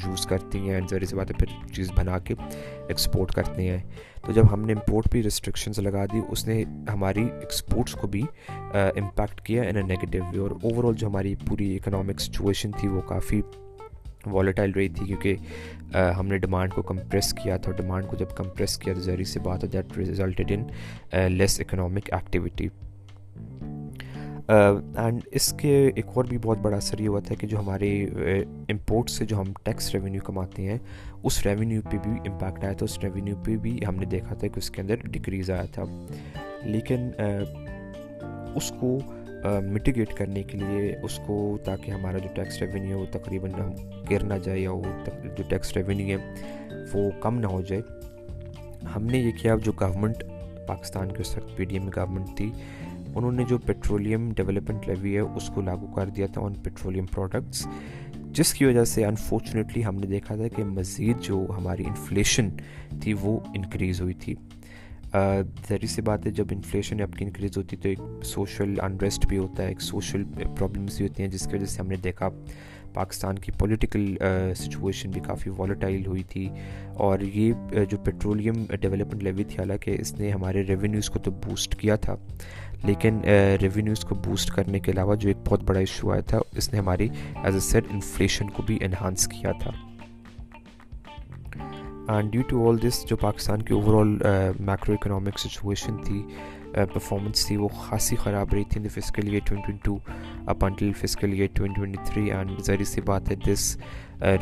یوز 0.05 0.27
کرتی 0.27 0.71
ہیں 0.71 0.81
ذریعے 0.91 1.07
سے 1.07 1.17
بات 1.17 1.33
پھر 1.39 1.47
چیز 1.75 1.91
بنا 1.97 2.19
کے 2.19 2.35
ایکسپورٹ 2.89 3.33
کرتے 3.35 3.69
ہیں۔ 3.69 3.79
تو 4.27 4.33
جب 4.33 4.53
ہم 4.53 4.65
نے 4.67 4.73
امپورٹ 4.73 5.09
بھی 5.13 5.23
ریسٹرکشنز 5.23 5.79
لگا 5.79 6.05
دی، 6.13 6.21
اس 6.29 6.47
نے 6.49 6.63
ہماری 6.93 7.25
ایکسپورٹس 7.41 7.95
کو 7.95 8.07
بھی 8.09 8.23
امپیکٹ 8.73 9.41
کیا 9.41 9.63
ان 9.63 9.77
اے 9.77 9.83
نیگیٹو 9.83 10.25
وے 10.33 10.39
اور 10.39 10.51
اوور 10.63 10.85
آل 10.85 10.95
جو 10.95 11.09
ہماری 11.09 11.35
پوری 11.49 11.75
اکنامک 11.77 12.21
سچویشن 12.21 12.71
تھی 12.81 12.89
وہ 12.89 13.01
کافی 13.01 13.41
والیٹائل 14.27 14.71
رہی 14.71 14.89
تھی 14.89 15.07
کیونکہ 15.07 15.37
ہم 16.19 16.27
نے 16.27 16.39
ڈیمانڈ 16.39 16.73
کو 16.73 16.83
کمپریس 16.83 17.33
کیا 17.33 17.57
تھا 17.57 17.73
ڈیمانڈ 17.73 18.07
کو 18.07 18.17
جب 18.17 18.37
کمپریس 18.37 18.79
کیا 18.79 18.95
تو 18.95 19.01
ظہری 19.01 19.25
سے 19.25 19.41
بات 19.41 19.65
ہے 19.65 19.69
that 19.69 19.99
resulted 19.99 20.53
in 20.53 21.33
less 21.33 21.61
economic 21.61 22.13
activity 22.13 22.69
and 24.97 25.21
اس 25.33 25.53
کے 25.53 25.91
ایک 25.97 26.07
اور 26.15 26.25
بھی 26.25 26.39
بہت 26.39 26.59
بڑا 26.59 26.77
اثر 26.77 26.99
یہ 26.99 27.09
ہوا 27.09 27.21
تھا 27.21 27.35
کہ 27.35 27.47
جو 27.47 27.59
ہمارے 27.59 28.05
امپورٹ 28.69 29.11
سے 29.11 29.27
جو 29.27 29.41
ہم 29.41 29.53
ٹیکس 29.63 29.95
ریونیو 29.95 30.21
کماتے 30.25 30.63
ہیں، 30.63 30.79
اس 31.23 31.47
ریونیو 31.47 31.81
پہ 31.91 31.97
بھی 32.03 32.31
امپیکٹ 32.31 32.65
آیا 32.65 32.73
تھا۔ 32.73 32.85
اس 32.85 32.99
ریونیو 32.99 33.37
پہ 33.45 33.57
بھی 33.57 33.79
ہم 33.89 33.97
نے 33.97 34.07
دیکھا 34.07 34.35
تھا 34.35 34.47
کہ 34.47 34.59
اس 34.59 34.71
کے 34.71 34.81
اندر 34.83 34.97
ڈکریز 35.05 35.51
آیا 35.51 35.65
تھا۔ 35.73 35.83
لیکن 36.65 37.11
اس 38.55 38.73
کو 38.81 38.99
مٹیگیٹ 39.73 40.15
کرنے 40.15 40.43
کے 40.43 40.59
لیے، 40.59 40.97
اس 41.03 41.19
کو 41.27 41.59
تاکہ 41.65 41.91
ہمارا 41.91 42.19
جو 42.19 42.29
ٹیکس 42.35 42.63
ریونیو 42.63 42.99
وہ 42.99 43.07
تقریباً 43.13 43.51
ہم 43.51 43.71
گر 44.13 44.25
نہ 44.25 44.35
جائے 44.35 44.61
یا 44.61 44.71
وہ 44.71 44.83
جو 45.37 45.43
ٹیکس 45.49 45.77
ریونیو 45.77 46.19
ہے 46.19 46.45
وہ 46.95 47.11
کم 47.21 47.39
نہ 47.41 47.47
ہو 47.47 47.61
جائے 47.61 47.83
ہم 48.97 49.05
نے 49.05 49.19
یہ 49.19 49.31
کیا 49.43 49.57
جو 49.65 49.73
گورنمنٹ 49.73 50.25
پاکستان 50.69 51.13
کے 51.13 51.21
اس 51.21 51.37
وقت 51.37 51.57
پی 51.57 51.65
ڈی 51.65 51.77
ایم 51.77 51.89
گورنمنٹ 51.89 52.37
تھی 52.37 52.51
انہوں 53.15 53.33
نے 53.33 53.45
جو 53.49 53.59
پیٹرولیم 53.59 54.31
ڈیولپمنٹ 54.33 54.89
لیوی 54.89 55.15
ہے 55.15 55.21
اس 55.21 55.51
کو 55.55 55.61
لاگو 55.61 55.87
کر 55.87 56.09
دیا 56.09 56.27
تھا 56.27 56.41
آن 56.41 56.55
پیٹرولیم 56.55 57.07
پروڈکٹس 57.07 57.67
جس 58.31 58.55
کی 58.55 58.65
وجہ 58.65 58.85
سے 58.85 59.05
انفارچونیٹلی 59.05 59.85
ہم 59.85 59.97
نے 59.97 60.07
دیکھا 60.07 60.37
تھا 60.37 60.49
کہ 60.49 60.65
مزید 60.65 61.17
جو 61.21 61.47
ہماری 61.57 61.85
انفلیشن 61.87 62.49
تھی 63.01 63.15
وہ 63.21 63.39
انکریز 63.55 64.01
ہوئی 64.01 64.15
تھی 64.15 64.35
ذہری 65.69 65.87
سی 65.87 66.03
بات 66.03 66.27
ہے 66.27 66.31
جب 66.31 66.45
انفلیشن 66.51 67.01
آپ 67.01 67.17
کی 67.17 67.25
انکریز 67.25 67.57
ہوتی 67.57 67.77
ہے 67.77 67.83
تو 67.83 67.89
ایک 67.89 68.25
سوشل 68.25 68.75
انریسٹ 68.83 69.27
بھی 69.27 69.39
ہوتا 69.39 69.63
ہے 69.63 69.69
ایک 69.69 69.81
سوشل 69.81 70.25
پرابلمس 70.59 70.97
بھی 70.97 71.07
ہوتی 71.07 71.23
ہیں 71.23 71.31
جس 71.31 71.47
کی 71.47 71.57
وجہ 71.57 71.67
سے 71.67 71.81
ہم 71.81 71.89
نے 71.89 71.97
دیکھا 71.97 72.29
پاکستان 72.95 73.39
کی 73.39 73.53
پولیٹیکل 73.59 74.17
سچویشن 74.57 75.11
بھی 75.11 75.21
کافی 75.21 75.51
والیٹائل 75.57 76.07
ہوئی 76.07 76.23
تھی 76.29 76.49
اور 77.05 77.21
یہ 77.35 77.85
جو 77.91 77.99
پیٹرولیم 77.99 78.65
ڈیولپمنٹ 78.71 79.23
لیوی 79.23 79.45
تھی، 79.45 79.59
حالانکہ 79.59 79.97
اس 80.01 80.13
نے 80.19 80.31
ہمارے 80.33 80.63
ریونیوز 80.69 81.11
کو 81.11 81.19
تو 81.19 81.31
بوسٹ 81.47 81.77
کیا 81.81 81.97
تھا، 81.97 82.17
لیکن 82.85 83.21
ریونیوز 83.63 84.05
کو 84.05 84.15
بوسٹ 84.25 84.51
کرنے 84.55 84.81
کے 84.81 84.93
علاوہ 84.93 85.15
جو 85.15 85.29
ایک 85.29 85.47
بہت 85.49 85.63
بڑا 85.65 85.79
ایشو 85.79 86.11
آیا 86.13 86.21
تھا، 86.29 86.39
اس 86.57 86.73
نے 86.73 86.79
ہماری 86.79 87.09
ایز 87.43 87.55
اے 87.55 87.61
سیٹ 87.61 87.85
انفلیشن 87.91 88.51
کو 88.51 88.63
بھی 88.63 88.79
انہانس 88.85 89.27
کیا 89.29 89.53
تھا۔ 89.63 89.71
And 92.09 92.31
due 92.33 92.43
to 92.49 92.69
all 92.69 92.77
this 92.83 93.05
جو 93.09 93.17
پاکستان 93.17 93.63
کی 93.63 93.75
over 93.75 94.01
all 94.01 94.17
macro 94.61 94.93
economic 94.93 95.39
situation 95.39 95.97
تھی 96.05 96.23
پرفارمنس 96.75 97.47
تھی 97.47 97.57
وہ 97.57 97.69
خاصی 97.79 98.17
خراب 98.17 98.55
رہی 98.55 98.65
تھی 98.65 98.79
in 98.79 98.85
the 98.85 98.95
fiscal 98.95 99.29
year 99.29 99.41
twenty 99.47 99.73
two 99.83 99.97
up 100.47 100.65
until 100.65 100.93
fiscal 101.01 101.33
year 101.33 101.49
twenty 101.55 101.75
twenty 101.75 102.05
three 102.07 102.31
and 102.33 102.61
ظاہر 102.67 102.85
سی 102.85 103.01
بات 103.01 103.31
ہے 103.31 103.35
this 103.47 103.77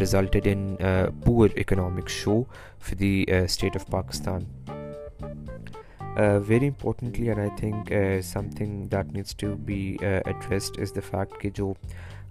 resulted 0.01 0.47
in 0.47 0.77
poor 1.25 1.49
economic 1.57 2.09
show 2.11 2.43
for 2.79 2.95
the 2.95 3.25
state 3.35 3.77
of 3.77 3.91
Pakistan 3.91 4.45
very 6.49 6.67
importantly 6.67 7.29
and 7.29 7.41
I 7.41 7.51
think 7.57 7.93
something 8.57 8.87
that 8.87 9.13
needs 9.15 9.37
to 9.37 9.55
be 9.65 9.81
addressed 10.03 10.81
is 10.81 10.95
the 10.95 11.01
fact 11.11 11.41
کہ 11.41 11.51
جو 11.55 11.73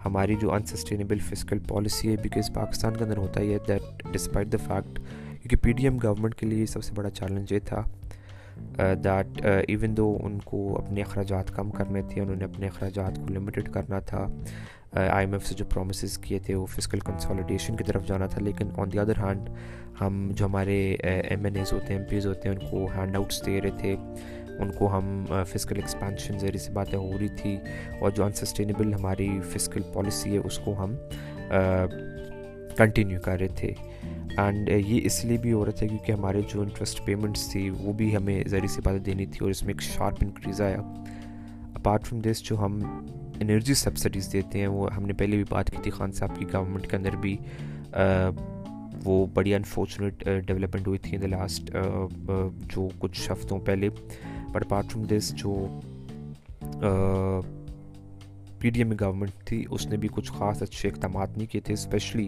ہماری 0.05 0.35
جو 0.41 0.53
unsustainable 0.53 1.19
fiscal 1.19 1.59
policy 1.67 2.09
ہے 2.09 2.15
because 2.21 2.53
Pakistan 2.53 2.97
کے 2.97 3.03
اندر 3.03 3.17
ہوتا 3.17 3.41
ہی 3.41 3.53
ہے 3.53 3.57
دیٹ 3.67 4.03
ڈسپائٹ 4.13 4.51
دا 4.51 4.57
فیکٹ 4.67 4.99
کیونکہ 5.41 5.55
پی 5.55 5.71
ڈی 5.71 5.83
ایم 5.83 5.97
گورنمنٹ 6.03 6.35
کے 6.35 6.45
لیے 6.45 6.65
سب 6.65 6.83
سے 6.83 6.93
بڑا 6.95 7.09
چیلنج 7.09 7.51
یہ 7.53 7.59
تھا 7.65 7.83
دیٹ 9.03 9.41
ایون 9.45 9.95
دو 9.97 10.17
ان 10.23 10.37
کو 10.45 10.77
اپنے 10.77 11.01
اخراجات 11.01 11.55
کم 11.55 11.69
کرنے 11.71 12.01
تھے، 12.09 12.21
انہوں 12.21 12.35
نے 12.35 12.45
اپنے 12.45 12.67
اخراجات 12.67 13.17
کو 13.17 13.33
لمیٹڈ 13.33 13.69
کرنا 13.73 13.99
تھا 14.09 14.25
آئی 14.93 15.25
ایم 15.25 15.33
ایف 15.33 15.45
سے 15.45 15.55
جو 15.55 15.65
پرومسز 15.69 16.17
کیے 16.17 16.39
تھے، 16.39 16.55
وہ 16.55 16.65
فزیکل 16.65 16.99
کنسالیڈیشن 17.05 17.75
کی 17.75 17.83
طرف 17.83 18.07
جانا 18.07 18.25
تھا، 18.27 18.41
لیکن 18.43 18.69
آن 18.77 18.91
دی 18.91 18.99
ادر 18.99 19.19
ہینڈ 19.19 19.49
ہم 20.01 20.29
جو 20.31 20.45
ہمارے 20.45 20.79
ایم 21.01 21.45
این 21.45 21.55
ایز 21.55 21.73
ہوتے 21.73 21.93
ہیں 21.93 21.99
ایم 21.99 22.07
پیز 22.09 22.27
ہوتے 22.27 22.49
ہیں، 22.49 22.55
ان 22.55 22.69
کو 22.69 22.85
ہینڈ 22.95 23.15
آؤٹس 23.15 23.45
دے 23.45 23.59
رہے 23.61 23.77
تھے، 23.79 23.95
ان 24.59 24.71
کو 24.77 24.87
ہم 24.97 25.25
فزیکل 25.47 25.75
ایکسپینشن 25.75 26.39
ذریعے 26.39 26.59
سے 26.59 26.71
باتیں 26.73 26.97
ہو 26.99 27.11
رہی 27.19 27.27
تھی، 27.41 27.55
اور 27.99 28.11
جو 28.11 28.23
انسسٹینیبل 28.25 28.93
ہماری 28.93 29.29
فزیکل 29.51 29.81
پالیسی 29.93 30.33
ہے، 30.33 30.37
اس 30.37 30.57
کو 30.65 30.73
ہم 30.83 30.95
کنٹینیو 32.77 33.19
کر 33.21 33.39
رہے 33.39 33.47
تھے۔ 33.55 33.73
اینڈ 34.39 34.69
uh, 34.69 34.81
یہ 34.87 35.01
اس 35.05 35.23
لیے 35.25 35.37
بھی 35.37 35.51
ہو 35.53 35.63
رہا 35.65 35.71
تھا 35.77 35.85
کیونکہ 35.87 36.11
ہمارے 36.11 36.41
جو 36.53 36.61
انٹرسٹ 36.61 37.03
پیمنٹس 37.05 37.47
تھی 37.51 37.69
وہ 37.69 37.93
بھی 37.93 38.15
ہمیں 38.15 38.43
ذریعے 38.49 38.67
سی 38.67 38.81
باتیں 38.85 38.99
دینی 39.05 39.25
تھی 39.25 39.39
اور 39.41 39.49
اس 39.51 39.63
میں 39.63 39.73
ایک 39.73 39.81
شارپ 39.81 40.17
انکریز 40.21 40.61
آیا. 40.61 40.81
اپارٹ 41.75 42.05
فرام 42.07 42.21
دس 42.21 42.41
جو 42.43 42.57
ہم 42.59 42.79
انرجی 43.39 43.73
سبسڈیز 43.73 44.31
دیتے 44.33 44.59
ہیں 44.59 44.67
وہ 44.67 44.89
ہم 44.95 45.05
نے 45.05 45.13
پہلے 45.13 45.35
بھی 45.35 45.43
بات 45.49 45.69
کی 45.71 45.77
تھی 45.83 45.91
خان 45.91 46.11
صاحب 46.11 46.35
کی 46.39 46.45
گورنمنٹ 46.53 46.87
کے 46.89 46.97
اندر 46.97 47.15
بھی 47.21 47.35
وہ 49.03 49.25
بڑی 49.33 49.53
انفارچونیٹ 49.55 50.23
ڈیولپمنٹ 50.47 50.87
ہوئی 50.87 50.99
تھی 50.99 51.15
ان 51.15 51.21
دا 51.21 51.27
لاسٹ 51.27 51.71
جو 52.73 52.87
کچھ 52.99 53.31
ہفتوں 53.31 53.59
پہلے. 53.65 53.89
بٹ 54.51 54.65
اپارٹ 54.65 54.91
فرام 54.91 55.05
دس 55.09 55.33
جو 55.35 55.55
پی 58.59 58.69
ڈی 58.69 58.79
ایم 58.79 58.91
گورنمنٹ 59.01 59.31
تھی، 59.45 59.65
اس 59.69 59.87
نے 59.87 59.97
بھی 59.97 60.07
کچھ 60.11 60.31
خاص 60.31 60.61
اچھے 60.61 60.89
اقدامات 60.89 61.37
نہیں 61.37 61.51
کیے 61.51 61.61
تھے 61.61 61.73
اسپیشلی 61.73 62.27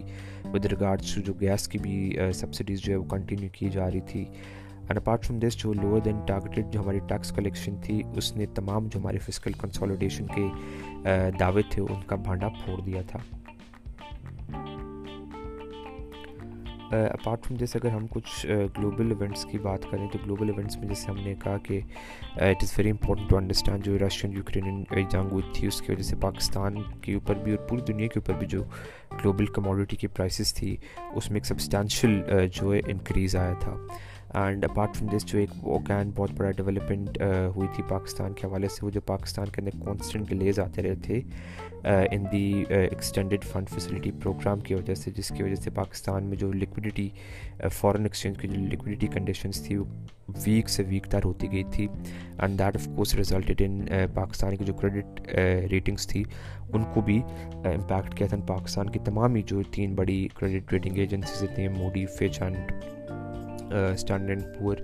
ود 0.52 0.66
ریگارڈس 0.66 1.14
جو 1.16 1.32
گیس 1.34 1.68
کی 1.68 1.78
بھی 1.78 2.16
uh, 2.20 2.32
سبسڈیز 2.32 2.80
جو 2.80 2.92
ہے 2.92 2.96
وہ 2.96 3.04
کنٹینیو 3.04 3.48
کی 3.52 3.68
جا 3.68 3.90
رہی 3.90 4.00
تھی۔ 4.00 4.24
اینڈ 4.82 4.96
اپارٹ 4.96 5.24
فرام 5.24 5.38
دس 5.38 5.56
جو 5.56 5.72
لوور 5.72 6.00
دین 6.00 6.20
ٹارگیٹڈ 6.26 6.72
جو 6.72 6.80
ہماری 6.80 6.98
ٹیکس 6.98 7.32
کلیکشن 7.32 7.76
تھی، 7.82 8.02
اس 8.16 8.36
نے 8.36 8.46
تمام 8.46 8.86
جو 8.86 9.00
ہمارے 9.00 9.18
فزیکل 9.18 9.52
کنسالیڈیشن 9.52 10.26
کے 10.26 10.42
uh, 10.42 11.40
دعوے 11.40 11.62
تھے، 11.70 11.82
ان 11.82 12.00
کا 12.06 12.16
بھانڈا 12.16 12.48
پھوڑ 12.48 12.80
دیا 12.80 13.02
تھا۔ 13.06 13.18
اپارٹ 16.92 17.44
فرام 17.44 17.56
جیسے 17.58 17.78
اگر 17.78 17.90
ہم 17.90 18.06
کچھ 18.10 18.46
گلوبل 18.78 19.10
ایونٹس 19.10 19.44
کی 19.50 19.58
بات 19.58 19.90
کریں 19.90 20.06
تو 20.08 20.18
گلوبل 20.24 20.48
ایونٹس 20.48 20.76
میں 20.76 20.88
جیسے 20.88 21.10
ہم 21.10 21.18
نے 21.24 21.34
کہا 21.44 21.56
کہ 21.58 21.80
it 22.36 22.62
is 22.62 22.72
very 22.78 22.90
important 22.90 23.30
to 23.30 23.36
understand 23.36 23.84
جو 23.84 23.98
رشین 24.06 24.32
یوکرینین 24.32 24.82
جنگ 25.10 25.32
ہوئی 25.32 25.50
تھی، 25.54 25.66
اس 25.66 25.80
کی 25.82 25.92
وجہ 25.92 26.02
سے 26.02 26.16
پاکستان 26.20 26.82
کے 27.02 27.14
اوپر 27.14 27.34
بھی 27.44 27.52
اور 27.52 27.66
پوری 27.68 27.82
دنیا 27.92 28.06
کے 28.06 28.18
اوپر 28.18 28.38
بھی 28.38 28.46
جو 28.46 28.62
گلوبل 29.12 29.46
کموڈیٹی 29.54 29.96
کی 29.96 30.06
پرائسز 30.06 30.54
تھی، 30.54 30.76
اس 31.14 31.30
میں 31.30 31.36
ایک 31.36 31.46
سبسٹانشل 31.46 32.20
جو 32.54 32.72
ہے 32.74 32.80
انکریز 32.86 33.36
آیا 33.36 33.54
تھا۔ 33.60 33.74
اینڈ 34.34 34.64
اپارٹ 34.64 34.96
فرام 34.96 35.16
دس 35.16 35.24
جو 35.26 35.38
ایک 35.38 35.50
اوکین 35.62 36.10
بہت 36.16 36.30
بڑا 36.36 36.50
ڈیولپمنٹ 36.50 37.20
ہوئی 37.56 37.68
تھی 37.74 37.82
پاکستان 37.88 38.32
کے 38.32 38.46
حوالے 38.46 38.68
سے، 38.68 38.84
وہ 38.84 38.90
جو 38.90 39.00
پاکستان 39.06 39.46
کے 39.52 39.60
اندر 39.60 39.84
کانسٹنٹ 39.84 40.28
ڈیلیز 40.28 40.58
آتے 40.60 40.82
رہے 40.82 40.94
تھے 41.02 41.20
in 41.84 42.24
the 42.32 42.64
extended 42.68 43.44
fund 43.44 43.68
facility 43.68 44.10
program 44.22 44.60
کی 44.60 44.74
وجہ 44.74 44.94
سے، 44.94 45.10
جس 45.16 45.28
کی 45.36 45.42
وجہ 45.42 45.54
سے 45.54 45.70
پاکستان 45.74 46.24
میں 46.24 46.36
جو 46.36 46.52
لکوڈیٹی 46.52 47.08
فارن 47.72 48.02
ایکسچینج 48.02 48.38
کی 48.38 48.48
جو 48.48 48.60
لکوڈیٹی 48.72 49.06
کنڈیشنز 49.14 49.60
تھی، 49.66 49.76
وہ 49.76 49.84
ویک 50.44 50.68
سے 50.70 50.82
ویک 50.88 51.06
تر 51.10 51.24
ہوتی 51.24 51.50
گئی 51.52 51.64
تھی۔ 51.72 51.86
And 52.38 52.58
that 52.58 52.76
of 52.76 52.88
course 52.96 53.14
resulted 53.14 53.62
in 53.64 53.84
Pakistan 54.14 54.56
کی 54.56 54.64
جو 54.64 54.74
کریڈٹ 54.74 55.20
ریٹنگس 55.70 56.06
تھی، 56.08 56.22
ان 56.72 56.84
کو 56.94 57.00
بھی 57.00 57.20
امپیکٹ 57.64 58.14
کیا 58.18 58.26
تھا۔ 58.26 58.36
پاکستان 58.46 58.90
کی 58.90 58.98
تمام 59.04 59.34
ہی 59.34 59.42
جو 59.46 59.62
تین 59.72 59.94
بڑی 59.94 60.26
کریڈٹ 60.34 60.72
ریٹنگ 60.72 60.98
ایجنسیز 60.98 61.54
تھیں 61.54 61.68
Moody, 61.68 62.06
Fitch 62.18 62.42
and 62.42 62.72
Standard 63.72 64.30
and 64.30 64.58
Poor, 64.58 64.76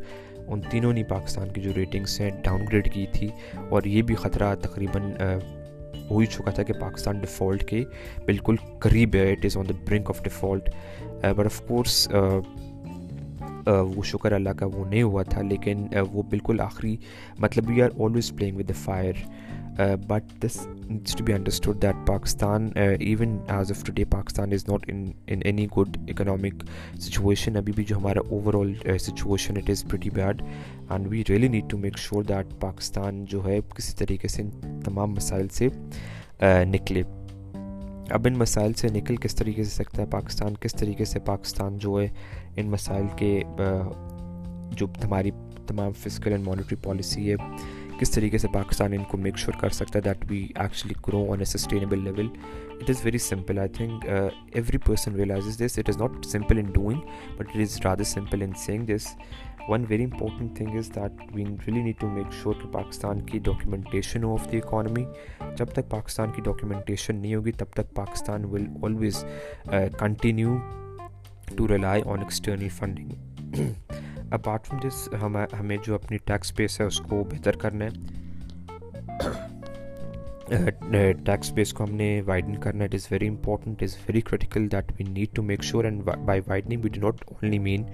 ان 0.46 0.60
تینوں 0.70 0.92
نے 0.92 1.02
پاکستان 1.08 1.48
کی 1.52 1.60
جو 1.60 1.70
ریٹنگس 1.76 2.20
ہیں 2.20 2.30
ڈاؤن 2.44 2.64
گریڈ 2.66 2.92
کی 2.92 3.06
تھی، 3.12 3.28
اور 3.68 3.82
یہ 3.84 4.02
بھی 4.02 4.14
خطرہ 4.14 4.54
تقریباً 4.62 5.12
ہو 6.10 6.18
ہی 6.18 6.26
چکا 6.26 6.50
تھا 6.50 6.62
کہ 6.62 6.72
پاکستان 6.80 7.18
ڈیفالٹ 7.20 7.64
کے 7.68 7.82
بالکل 8.26 8.56
قریب 8.80 9.14
ہے 9.14 9.30
it 9.32 9.44
is 9.44 9.56
on 9.56 9.68
the 9.68 9.74
brink 9.88 10.10
of 10.10 10.22
default 10.24 10.70
but 11.22 11.44
of 11.44 11.60
course 11.68 12.08
وہ 13.66 14.02
شکر 14.04 14.32
اللہ 14.32 14.50
کا 14.58 14.66
وہ 14.66 14.84
نہیں 14.84 15.02
ہوا 15.02 15.22
تھا، 15.22 15.42
لیکن 15.42 15.86
وہ 16.12 16.22
بالکل 16.30 16.60
آخری 16.60 16.96
مطلب 17.38 17.68
we 17.68 17.82
are 17.82 17.90
always 17.98 18.32
playing 18.36 18.56
with 18.58 18.68
the 18.68 18.78
fire 18.84 19.14
but 19.78 20.32
this 20.42 20.56
needs 20.88 21.14
to 21.16 21.24
be 21.24 21.32
understood 21.32 21.82
that 21.82 22.06
Pakistan 22.06 22.68
even 22.76 23.38
as 23.48 23.72
of 23.72 23.84
today 23.84 24.04
Pakistan 24.04 24.52
is 24.52 24.68
not 24.68 24.90
in 25.26 25.40
any 25.44 25.66
good 25.78 25.96
economic 26.08 26.64
situation 27.00 27.56
ابھی 27.56 27.72
بھی 27.72 27.84
جو 27.84 27.96
ہمارا 27.96 28.20
overall 28.54 28.98
situation 28.98 29.56
it 29.56 29.70
is 29.70 29.84
pretty 29.88 30.10
bad 30.10 30.42
and 30.88 31.06
we 31.06 31.22
really 31.28 31.48
need 31.48 31.70
to 31.70 31.78
make 31.78 31.98
sure 31.98 32.22
that 32.22 32.60
Pakistan 32.60 33.24
جو 33.24 33.44
ہے 33.44 33.60
کسی 33.76 33.96
طریقے 33.96 34.28
سے 34.28 34.42
تمام 34.84 35.12
مسائل 35.12 35.48
سے 35.48 35.68
نکلے 36.64 37.02
اب 38.10 38.26
ان 38.26 38.38
مسائل 38.38 38.72
سے 38.72 38.88
نکل 38.88 39.16
کس 39.16 39.34
طریقے 39.34 39.64
سے 39.64 39.70
سکتا 39.70 40.02
ہے 40.02 40.06
پاکستان 40.06 40.54
کس 40.60 40.74
طریقے 40.74 41.04
سے 41.04 41.20
پاکستان 41.20 41.78
جو 41.78 42.00
ہے 42.00 42.08
ان 42.56 42.70
مسائل 42.70 43.06
کے 43.16 43.42
جو 44.70 44.86
ہماری 45.04 45.30
تمام 45.66 45.92
فزیکل 45.92 46.32
اینڈ 46.32 46.44
مانیٹری 46.44 46.76
پالیسی 46.82 47.30
ہے 47.30 47.36
کس 48.00 48.10
طریقے 48.10 48.38
سے 48.38 48.48
پاکستان 48.52 48.92
ان 48.92 49.02
کو 49.10 49.18
میک 49.18 49.38
شیور 49.38 49.60
کر 49.60 49.68
سکتا 49.70 49.98
ہے 49.98 50.02
that 50.02 50.24
we 50.30 50.46
actually 50.56 50.94
grow 51.08 51.24
on 51.32 51.38
a 51.38 51.44
sustainable 51.44 52.02
level 52.04 52.28
it 52.72 52.90
is 52.90 53.04
very 53.04 53.18
simple 53.18 53.58
I 53.58 53.68
think 53.68 54.04
every 54.08 54.78
person 54.86 55.14
realize 55.14 55.58
this 55.62 55.78
it 55.78 55.88
is 55.88 55.98
not 55.98 56.26
simple 56.26 56.58
in 56.58 56.70
doing 56.72 57.00
but 57.38 57.48
it 57.48 57.60
is 57.60 57.78
rather 57.84 58.04
simple 58.04 58.42
in 58.42 58.52
saying 58.56 58.86
this 58.86 59.06
one 59.68 59.84
very 59.88 60.04
important 60.04 60.56
thing 60.56 60.76
is 60.78 60.90
that 60.94 61.22
we 61.34 61.44
really 61.66 61.82
need 61.82 61.98
to 62.00 62.08
make 62.08 62.32
sure 62.42 62.54
کہ 62.62 62.72
پاکستان 62.72 63.20
کی 63.26 63.38
documentation 63.38 64.24
of 64.24 64.50
the 64.52 64.58
economy 64.58 65.04
جب 65.56 65.72
تک 65.72 65.90
پاکستان 65.90 66.32
کی 66.32 66.42
documentation 66.44 67.16
نہیں 67.16 67.34
ہوگی 67.34 67.52
تب 67.52 67.72
تک 67.72 67.94
Pakistan 67.94 68.44
will 68.44 68.66
always 68.82 69.24
continue 69.98 70.56
to 71.56 71.68
rely 71.68 72.02
on 72.06 72.18
external 72.18 72.68
funding 72.68 73.87
apart 74.30 74.66
from 74.66 74.88
this 74.88 75.08
ہمیں 75.60 75.76
جو 75.86 75.94
اپنی 75.94 76.18
ٹیکس 76.24 76.52
بیس 76.56 76.80
ہے 76.80 76.86
اس 76.86 77.00
کو 77.00 77.22
بہتر 77.30 77.56
کرنا 77.56 77.84
ہے. 77.84 77.90
Uh, 80.48 80.60
uh, 80.60 81.12
ٹیکس 81.24 81.52
بیس 81.52 81.72
کو 81.72 81.84
ہم 81.84 81.94
نے 81.94 82.20
وائڈن 82.26 82.54
کرنا 82.56 82.84
it 82.84 82.94
is 82.94 83.06
very 83.10 83.28
important 83.28 83.82
is 83.82 83.96
very 84.06 84.20
critical 84.20 84.70
that 84.72 84.92
we 84.98 85.04
need 85.08 85.34
to 85.36 85.42
make 85.42 85.64
sure 85.64 85.84
and 85.84 86.02
by 86.24 86.40
widening 86.46 86.80
we 86.82 86.88
do 86.88 87.00
not 87.00 87.24
only 87.28 87.58
mean 87.58 87.84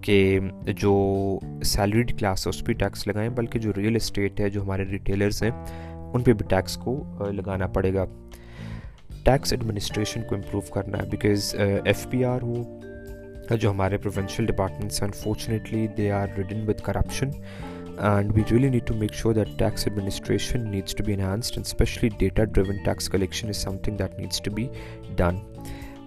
کہ 0.00 0.38
جو 0.76 0.94
سیلریڈ 1.64 2.18
کلاس 2.18 2.46
ہے 2.46 2.50
اس 2.50 2.64
پہ 2.64 2.72
ٹیکس 2.72 3.06
لگائیں، 3.06 3.28
بلکہ 3.30 3.58
جو 3.58 3.72
ریئل 3.76 3.96
اسٹیٹ 3.96 4.40
ہے، 4.40 4.50
جو 4.50 4.62
ہمارے 4.62 4.84
ریٹیلرز 4.84 5.42
ہیں، 5.42 5.50
ان 5.50 6.22
پہ 6.22 6.32
بھی 6.32 6.46
ٹیکس 6.48 6.76
کو 6.76 6.96
uh, 7.22 7.32
لگانا 7.32 7.66
پڑے 7.66 7.94
گا. 7.94 8.04
ٹیکس 9.24 9.52
ایڈمنسٹریشن 9.52 10.22
کو 10.28 10.34
امپروو 10.34 10.60
کرنا 10.74 10.98
ہے 10.98 11.08
بیکاز 11.10 11.54
ایف 11.84 12.06
پی 12.10 12.24
آر 12.24 12.42
ہو 12.42 12.62
جو 13.54 13.70
ہمارے 13.70 13.98
پروونشل 13.98 14.46
ڈپارٹمنٹس 14.46 15.02
ہیں 15.02 15.08
unfortunately 15.08 15.86
they 15.86 16.10
are 16.12 16.26
ridden 16.36 16.68
with 16.68 16.80
corruption 16.80 17.30
and 17.98 18.32
we 18.34 18.42
really 18.50 18.68
need 18.68 18.86
to 18.86 18.94
make 18.94 19.14
sure 19.14 19.34
that 19.34 19.48
tax 19.58 19.86
administration 19.86 20.70
needs 20.70 20.94
to 20.94 21.04
be 21.04 21.14
enhanced 21.14 21.52
and 21.52 21.66
specially 21.66 22.08
data 22.18 22.44
driven 22.44 22.76
tax 22.84 23.08
collection 23.08 23.48
is 23.48 23.56
something 23.76 23.96
that 23.96 24.18
needs 24.18 24.40
to 24.40 24.50
be 24.50 24.66
done 25.16 25.36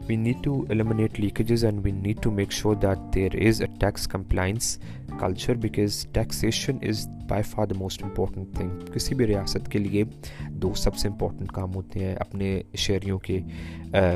we 0.08 0.16
need 0.16 0.36
to 0.44 0.66
eliminate 0.70 1.20
leakages 1.20 1.66
and 1.66 1.86
we 1.86 1.92
need 1.92 2.22
to 2.22 2.32
make 2.32 2.52
sure 2.52 2.76
that 2.76 3.16
there 3.16 3.36
is 3.48 3.62
a 3.62 3.68
tax 3.80 4.08
compliance 4.08 4.78
culture 5.20 5.56
because 5.56 6.08
taxation 6.14 6.78
is 6.82 7.08
by 7.30 7.44
far 7.44 7.66
the 7.66 7.78
most 7.78 8.04
important 8.04 8.56
thing 8.56 8.94
کسی 8.94 9.16
بھی 9.16 9.28
ریاست 9.28 9.72
کے 9.72 9.80
لیے 9.80 10.04
دو 10.52 10.74
سب 10.74 10.96
سے 10.96 11.08
important 11.08 11.52
کام 11.52 11.76
ہوتے 11.76 12.00
ہیں 12.00 12.16
اپنے 12.16 12.62
شہریوں 12.78 13.20
کے 13.20 13.40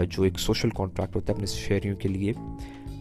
جو 0.09 0.23
ایک 0.23 0.39
سوشل 0.39 0.69
کانٹریکٹ 0.69 1.15
ہوتا 1.15 1.33
ہے 1.33 1.33
اپنے 1.33 1.45
شہریوں 1.45 1.95
کے 1.95 2.09
لیے۔ 2.09 2.33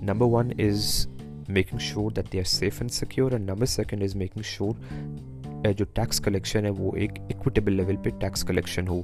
Number 0.02 0.26
one 0.26 0.50
is 0.60 1.06
making 1.48 1.78
sure 1.78 2.10
that 2.10 2.32
they 2.32 2.38
are 2.38 2.44
safe 2.44 2.80
and 2.80 2.90
secure 2.92 3.32
and 3.32 3.50
number 3.50 3.66
second 3.66 4.02
is 4.02 4.14
making 4.16 4.42
sure 4.44 5.70
جو 5.78 5.84
ٹیکس 5.94 6.20
کلیکشن 6.20 6.64
ہے 6.64 6.70
وہ 6.70 6.90
ایک 6.96 7.10
ایکویٹیبل 7.18 7.72
لیول 7.72 7.96
پہ 7.96 8.10
ٹیکس 8.20 8.44
کلیکشن 8.44 8.88
ہو. 8.88 9.00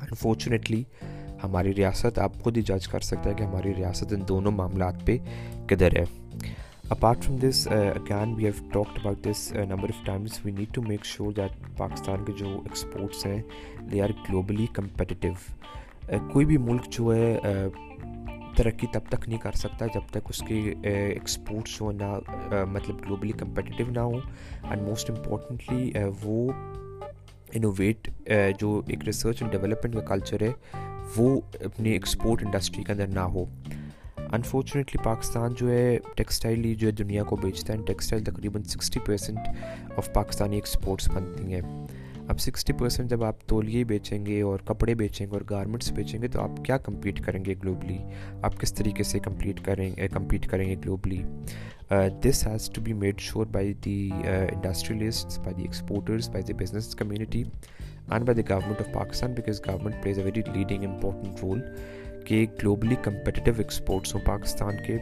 انفارچونیٹلی 0.00 0.82
ہماری 1.44 1.74
ریاست، 1.74 2.18
آپ 2.18 2.42
خود 2.42 2.56
ہی 2.56 2.62
جج 2.62 2.88
کر 2.88 3.00
سکتے 3.00 3.30
ہیں 3.30 3.36
کہ 3.36 3.42
ہماری 3.42 3.74
ریاست 3.74 4.12
ان 4.12 4.26
دونوں 4.28 4.52
معاملات 4.52 5.06
پہ 5.06 5.16
کدھر 5.68 5.96
ہے. 5.98 6.04
Apart 6.90 7.24
from 7.24 7.36
this 7.42 7.66
again 7.68 8.34
we 8.34 8.44
have 8.44 8.68
talked 8.72 8.98
about 8.98 9.24
this 9.24 9.52
number 9.68 9.88
of 9.88 10.04
times 10.06 10.44
we 10.44 10.52
need 10.52 10.74
to 10.74 10.82
make 10.82 11.04
sure 11.06 11.32
that 11.32 11.78
Pakistan 11.78 12.24
کے 12.24 12.32
جو 12.38 12.48
ایکسپورٹس 12.48 13.26
ہیں 13.26 13.40
دے 13.92 14.02
آر 14.02 14.10
گلوبلی 14.28 14.66
کمپٹیٹیو 14.72 15.32
کوئی 16.32 16.46
بھی 16.46 16.56
ملک 16.58 16.90
جو 16.90 17.14
ہے 17.14 17.36
uh, 17.38 17.68
ترقی 18.56 18.86
تب 18.92 19.08
تک 19.08 19.28
نہیں 19.28 19.38
کر 19.38 19.52
سکتا 19.56 19.86
جب 19.94 20.08
تک 20.10 20.28
اس 20.30 20.42
کے 20.48 20.60
ایکسپورٹس 20.82 21.78
جو 21.78 21.90
نہ 21.92 22.64
مطلب 22.72 23.04
گلوبلی 23.04 23.32
کمپٹیٹیو 23.38 23.90
نہ 23.90 24.00
ہوں. 24.00 24.20
اینڈ 24.62 24.82
موسٹ 24.82 25.10
امپورٹنٹلی 25.10 25.92
وہ 26.22 26.50
انوویٹ 27.54 28.08
جو 28.58 28.80
ایک 28.86 29.04
ریسرچ 29.06 29.42
اینڈ 29.42 29.52
ڈیولپمنٹ 29.52 29.94
کا 29.94 30.00
کلچر 30.08 30.42
ہے، 30.42 30.52
وہ 31.16 31.40
اپنی 31.64 31.90
ایکسپورٹ 31.90 32.42
انڈسٹری 32.44 32.84
کے 32.84 32.92
اندر 32.92 33.06
نہ 33.14 33.26
ہو. 33.32 33.44
انفارچونیٹلی 34.32 35.02
پاکستان 35.04 35.54
جو 35.54 35.70
ہے 35.70 35.98
ٹیکسٹائل 36.16 36.72
جو 36.74 36.86
ہے 36.86 36.92
دنیا 36.92 37.22
کو 37.28 37.36
بیچتا 37.36 37.72
ہے 37.72 37.78
ٹیکسٹائل 37.86 38.24
تقریباً 38.24 38.62
sixty 38.64 39.00
percent 39.06 39.96
of 39.96 40.12
Pakistani 40.12 40.56
exports 40.56 41.08
بنتی 41.14 41.52
ہیں. 41.54 41.60
اب 42.28 42.40
سکسٹی 42.40 42.72
پرسینٹ 42.72 43.10
جب 43.10 43.22
آپ 43.24 43.46
تولیے 43.46 43.82
بیچیں 43.84 44.24
گے 44.26 44.40
اور 44.42 44.60
کپڑے 44.64 44.94
بیچیں 44.94 45.26
گے 45.26 45.32
اور 45.32 45.42
گارمنٹس 45.50 45.92
بیچیں 45.92 46.20
گے 46.22 46.28
تو 46.28 46.40
آپ 46.40 46.64
کیا 46.64 46.78
کمپیٹ 46.78 47.20
کریں 47.20 47.44
گے 47.44 47.54
گلوبلی 47.62 47.98
آپ 48.42 48.58
کس 48.60 48.74
طریقے 48.74 49.02
سے 49.02 49.18
کمپلیٹ 49.18 49.64
کریں 49.64 49.90
کمپیٹ 50.12 50.46
کریں 50.46 50.68
گے 50.68 50.76
globally 50.76 51.22
this 52.22 52.46
has 52.46 52.70
to 52.70 52.82
be 52.82 52.92
made 52.94 53.20
sure 53.20 53.46
by 53.52 53.72
the 53.84 54.10
industrialist 54.12 55.38
by 55.38 55.54
the 55.54 55.62
exporters 55.62 56.28
by 56.28 56.44
the 56.44 56.52
business 56.54 56.94
community 56.94 57.42
and 58.10 58.24
by 58.24 58.34
the 58.34 58.48
government 58.48 58.80
of 58.80 58.92
Pakistan 58.92 59.32
because 59.32 59.60
government 59.66 60.02
plays 60.02 60.18
a 60.18 60.24
very 60.24 60.42
leading 60.52 60.84
important 60.84 61.42
role 61.42 61.60
کہ 62.26 62.44
globally 62.62 62.96
competitive 63.02 63.54
exports 63.58 64.14
ہوں 64.14 64.20
پاکستان 64.24 64.76
کے 64.86 64.98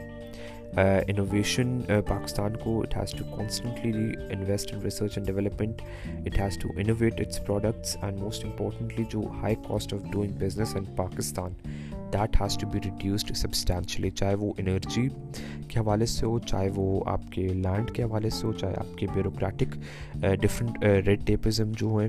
innovation 0.76 1.80
Pakistan 2.06 2.56
کو 2.56 2.80
it 2.83 2.96
has 2.96 3.12
to 3.18 3.24
constantly 3.37 4.12
invest 4.30 4.72
in 4.74 4.80
research 4.83 5.18
and 5.18 5.26
development 5.26 5.83
it 6.26 6.38
has 6.40 6.59
to 6.59 6.68
innovate 6.76 7.20
its 7.20 7.44
products 7.46 7.96
and 8.02 8.18
most 8.18 8.44
importantly 8.44 9.04
جو 9.11 9.22
high 9.42 9.54
cost 9.68 9.94
of 9.94 10.11
doing 10.12 10.33
business 10.38 10.74
in 10.76 10.85
Pakistan 10.96 11.52
that 12.12 12.40
has 12.40 12.59
to 12.59 12.68
be 12.68 12.78
reduced 12.85 13.37
substantially 13.37 14.11
چاہے 14.11 14.35
وہ 14.35 14.52
energy 14.59 15.09
کے 15.68 15.78
حوالے 15.80 16.06
سے 16.06 16.26
ہو 16.26 16.38
چاہے 16.38 16.68
وہ 16.74 17.02
آپ 17.06 17.30
کے 17.33 17.48
لینڈ 17.48 17.90
کے 17.90 18.02
حوالے 18.02 18.30
سے 18.30 18.46
ہو 18.46 18.52
چاہے 18.52 18.74
آپ 18.78 18.96
کے 18.98 19.06
بیوروکریٹک 19.14 19.76
ڈفرنٹ 20.40 20.85
ریڈ 21.06 21.26
ٹیپزم 21.26 21.72
جو 21.72 21.96
ہیں 21.96 22.09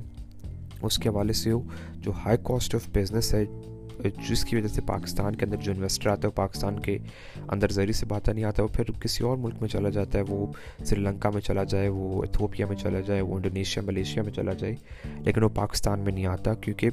اس 0.82 0.98
کے 0.98 1.10
حوالے 1.10 1.34
سے 1.34 1.52
ہو 1.52 1.62
جو 1.98 2.12
ہائی 2.26 2.38
کاسٹ 2.44 2.76
آف 2.76 2.90
بزنس 2.94 3.34
ہے 3.34 3.46
جس 4.30 4.44
کی 4.46 4.56
وجہ 4.56 4.68
سے 4.68 4.82
پاکستان 4.88 5.36
کے 5.36 5.46
اندر 5.46 5.58
جو 5.58 5.72
انویسٹر 5.72 6.10
آتا 6.10 6.22
ہے 6.24 6.28
وہ 6.28 6.36
پاکستان 6.36 6.80
کے 6.80 6.98
اندر 7.50 7.72
ذریعے 7.72 7.94
سے 7.94 8.06
بات 8.06 8.30
نہیں 8.30 8.46
آتا 8.46 8.64
ہے 8.64 8.68
وہ 8.68 8.74
پھر 8.76 8.92
کسی 9.02 9.24
اور 9.24 9.38
ملک 9.38 9.62
میں 9.62 9.70
چلا 9.70 9.90
جاتا 9.90 10.20
ہے، 10.20 10.24
وہ 10.28 10.46
سری 10.84 11.02
لنکا 11.02 11.30
میں 11.30 11.42
چلا 11.42 11.64
جائے، 11.64 11.88
وہ 11.90 12.22
ایتھوپیا 12.24 12.68
میں 12.68 12.76
چلا 12.76 13.00
جائے، 13.08 13.22
وہ 13.22 13.36
انڈونیشیا، 13.36 13.84
ملیشیا 13.86 14.24
میں 14.24 14.34
چلا 14.34 14.54
جائے، 14.54 14.76
لیکن 15.26 15.44
وہ 15.44 15.50
پاکستان 15.56 16.00
میں 16.00 16.14
نہیں 16.14 16.26
آتا 16.26 16.54
کیونکہ 16.54 16.90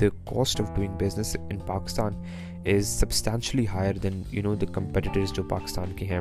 the 0.00 0.08
cost 0.26 0.60
of 0.60 0.74
doing 0.76 0.94
business 0.98 1.36
in 1.40 1.58
Pakistan 1.66 2.22
is 2.66 2.86
substantially 3.00 3.66
higher 3.72 3.98
than 4.02 4.22
you 4.32 4.42
know 4.42 4.54
the 4.54 4.72
competitors 4.72 5.32
جو 5.32 5.42
پاکستان 5.48 5.92
کے 5.96 6.06
ہیں۔ 6.06 6.20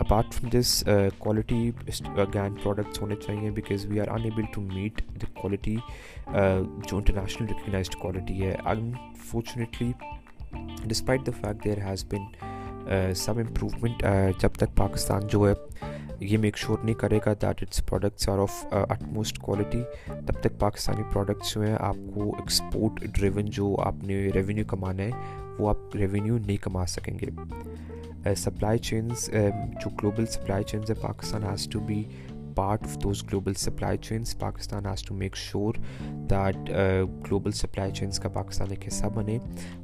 Apart 0.00 0.32
from 0.34 0.48
this 0.52 0.82
quality 1.18 1.70
again 2.16 2.54
products 2.62 3.00
ہونے 3.00 3.14
چاہیے 3.26 3.50
because 3.50 3.84
we 3.86 4.00
are 4.00 4.08
unable 4.10 4.44
to 4.54 4.60
meet 4.62 5.02
the 5.22 5.26
quality 5.40 5.76
Uh, 6.32 6.64
جو 6.88 6.96
انٹرنیشنل 6.96 7.46
ریکگنائزڈ 7.48 7.94
کوالٹی 7.94 8.42
ہے 8.42 8.54
unfortunately 8.64 9.90
despite 10.84 11.26
the 11.26 11.32
fact 11.40 11.64
there 11.64 11.78
has 11.78 12.04
been 12.10 13.14
some 13.14 13.38
improvement 13.38 14.04
جب 14.40 14.48
تک 14.48 14.76
پاکستان 14.76 15.26
جو 15.26 15.48
ہے 15.48 15.52
یہ 16.20 16.38
میک 16.38 16.56
شور 16.56 16.78
نہیں 16.84 16.94
کرے 16.94 17.18
گا 17.26 17.32
that 17.32 17.62
its 17.62 17.84
products 17.86 18.28
are 18.28 18.38
of 18.38 18.64
utmost 19.02 19.38
quality 19.38 19.82
تب 20.06 20.40
تک 20.40 20.58
پاکستانی 20.58 21.02
پروڈکٹس 21.12 21.54
جو 21.54 21.62
ہیں 21.62 21.76
آپ 21.80 21.96
کو 22.14 22.34
ایکسپورٹ 22.36 23.04
ڈریون 23.12 23.50
جو 23.50 23.76
آپ 23.78 23.94
نے 24.02 24.16
ریونیو 24.34 24.64
کمانا 24.68 25.02
ہے، 25.02 25.10
وہ 25.58 25.68
آپ 25.68 25.96
ریونیو 25.96 26.38
نہیں 26.38 26.56
کما 26.56 26.86
سکیں 26.86 27.18
گے. 27.18 27.30
Uh, 28.26 28.34
سپلائی 28.36 28.78
چینس 28.78 29.30
um, 29.30 29.66
جو 29.80 29.90
گلوبل 29.90 30.26
سپلائی 30.26 30.64
چینز 30.64 30.90
ہے 30.90 30.94
Pakistan 30.94 31.44
has 31.44 31.68
to 31.68 31.80
be 31.80 32.04
part 32.54 32.84
of 32.84 32.96
those 33.02 33.22
global 33.24 33.54
supply 33.54 33.98
chains 33.98 34.38
Pakistan 34.38 34.86
has 34.86 35.02
to 35.02 35.14
make 35.14 35.36
sure 35.36 35.74
that 36.30 36.70
global 37.28 37.52
supply 37.52 37.92
chains 37.92 38.18
کا 38.18 38.28
پاکستان 38.28 38.70
ایک 38.70 38.86
حصہ 38.88 39.06
بنے 39.06 39.38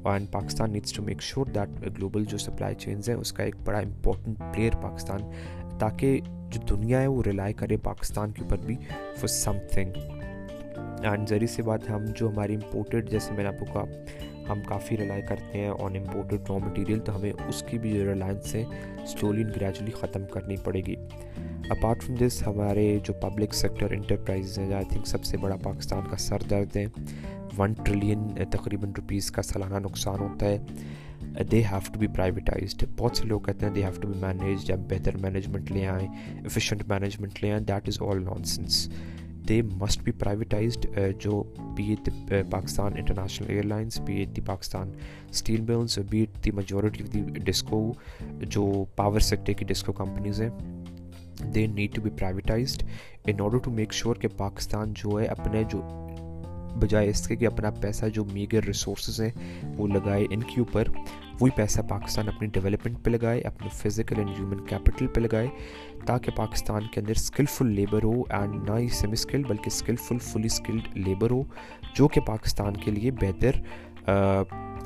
and 0.04 0.30
Pakistan 0.32 0.72
needs 0.72 0.92
to 0.92 1.02
make 1.02 1.22
sure 1.22 1.46
that 1.46 1.80
global 1.98 2.24
جو 2.24 2.38
supply 2.38 2.74
chains 2.74 3.08
ہیں 3.08 3.16
اس 3.16 3.32
کا 3.32 3.44
ایک 3.44 3.56
بڑا 3.64 3.78
امپورٹنٹ 3.78 4.38
پلیئر 4.54 4.76
پاکستان 4.82 5.30
تاکہ 5.78 6.20
جو 6.50 6.60
دنیا 6.76 7.00
ہے 7.00 7.06
وہ 7.06 7.22
ریلائی 7.26 7.52
کرے 7.52 7.76
پاکستان 7.76 8.32
کے 8.32 8.42
اوپر 8.42 8.56
بھی 8.56 8.76
فور 9.16 9.28
سم 9.28 9.58
تھنگ 9.72 9.92
اینڈ 11.02 11.28
ذریعے 11.28 11.46
سے 11.46 11.62
بات 11.62 11.90
ہم 11.90 12.04
جو 12.16 12.28
ہماری 12.30 12.54
امپورٹیڈ 12.54 13.10
جیسے 13.10 13.32
میں 13.32 13.42
نے 13.42 13.48
آپ 13.48 13.58
کو 13.58 13.64
کہا 13.64 13.84
ہم 14.50 14.60
کافی 14.66 14.96
ریلائی 14.96 15.22
کرتے 15.22 15.58
ہیں 15.58 15.68
آن 15.68 15.96
امپورٹڈ 15.96 16.50
را 16.50 16.58
مٹیریل 16.58 16.98
تو 16.98 17.16
ہمیں 17.16 17.32
اس 17.48 17.64
کی 17.66 17.78
بھی 17.78 17.92
جو 17.92 18.04
ریلائنس 18.04 18.54
ہے 18.54 18.64
سلولی 19.06 19.42
اینڈ 19.42 19.56
گریجولی 19.56 19.92
ختم 19.92 20.26
کرنی 20.26 20.56
پڑے 20.64 20.80
گی۔ 20.80 20.94
اپارٹ 21.70 22.02
فرام 22.02 22.26
دس 22.26 22.46
ہمارے 22.46 22.98
جو 23.04 23.12
پبلک 23.12 23.54
سیکٹر 23.54 23.90
انٹرپرائز 23.90 24.58
ہیں 24.58 24.74
آئی 24.74 24.84
تھنک 24.84 25.06
سب 25.06 25.24
سے 25.24 25.36
بڑا 25.36 25.56
پاکستان 25.56 26.00
کا 26.10 26.16
سر 26.16 26.42
درد 26.50 26.76
ہے۔ 26.76 26.86
ون 27.58 27.72
ٹریلین 27.72 28.28
تقریباً 28.50 28.92
روپیز 28.96 29.30
کا 29.30 29.42
سالانہ 29.42 29.78
نقصان 29.78 30.18
ہوتا 30.18 30.46
ہے۔ 30.46 30.58
They 31.50 31.62
have 31.64 31.78
to 31.92 31.98
be 32.00 32.06
privatized 32.06 32.84
بہت 32.96 33.16
سے 33.16 33.26
لوگ 33.26 33.40
کہتے 33.40 33.66
ہیں 33.66 33.72
they 33.72 33.82
have 33.82 34.00
to 34.00 34.08
be 34.08 34.18
manage 34.20 34.66
جب 34.66 34.78
بہتر 34.78 35.16
مینجمنٹ 35.16 35.72
لے 35.72 35.86
آئیں 35.86 36.08
ایفیشینٹ 36.42 36.82
مینجمنٹ 36.88 37.42
لے 37.42 37.50
آئیں۔ 37.52 37.60
That 37.60 37.88
is 37.88 37.98
all 38.00 38.22
nonsense 38.44 38.88
they 39.48 39.60
must 39.62 40.02
be 40.02 40.12
privatized 40.12 40.86
جو 41.20 41.42
be 41.76 41.84
it 41.84 42.08
Pakistan 42.50 42.92
International 42.96 43.50
Airlines 43.64 44.00
be 44.00 44.16
it 44.16 44.36
the 44.36 44.40
Pakistan 44.40 44.92
Steel 45.30 45.60
Mills 45.68 45.98
be 46.10 46.18
it 46.18 46.44
the 46.44 46.50
majority 46.50 47.02
of 47.02 47.12
the 47.14 47.22
DISCO 47.40 47.92
جو 48.40 48.84
power 48.96 49.20
sector 49.20 49.52
کی 49.52 49.64
DISCO 49.64 49.92
companies 49.92 50.40
ہیں 50.42 50.50
they 51.54 51.66
need 51.66 51.94
to 51.94 52.02
be 52.02 52.10
privatized 52.10 52.82
in 53.26 53.40
order 53.40 53.58
to 53.58 53.70
make 53.70 53.92
sure 53.92 54.16
کہ 54.16 54.28
پاکستان 54.28 54.92
جو 54.96 55.20
ہے 55.20 55.26
اپنے 55.26 55.62
جو 55.70 55.82
بجائے 56.80 57.08
اس 57.10 57.26
کے 57.28 57.36
کہ 57.36 57.46
اپنا 57.46 57.70
پیسہ 57.70 58.06
جو 58.06 58.24
میگر 58.24 58.64
ریسورسز 58.64 59.20
ہیں 59.20 59.30
وہ 59.76 59.86
لگائے 59.88 60.24
ان 60.30 60.42
کے 60.42 60.60
اوپر 60.60 60.88
وہی 61.40 61.50
پیسہ 61.50 61.80
پاکستان 61.80 62.28
اپنی 62.28 62.48
ڈیولپمنٹ 62.48 63.04
پہ 63.04 63.10
لگائے 63.10 63.40
اپنے 63.40 63.68
فزیکل 63.72 64.18
اینڈ 64.18 64.30
ہیومن 64.38 64.66
کیپٹل 64.66 65.06
پہ 65.06 65.20
لگائے 65.20 65.48
تاکہ 66.08 66.30
پاکستان 66.36 66.82
کے 66.92 67.00
اندر 67.00 67.16
اسکلفل 67.16 67.70
لیبر 67.74 68.04
ہو 68.04 68.22
اینڈ 68.30 68.68
نہ 68.68 68.78
ہی 68.78 68.88
سیمی 68.88 69.12
اسکل 69.12 69.42
بلکہ 69.48 69.66
اسکلفل 69.66 70.18
فلی 70.22 70.46
اسکلڈ 70.46 70.96
لیبر 70.96 71.30
ہو 71.30 71.42
جو 71.94 72.08
کہ 72.08 72.20
پاکستان 72.26 72.76
کے 72.76 72.90
لیے 72.90 73.10
بہتر 73.20 73.60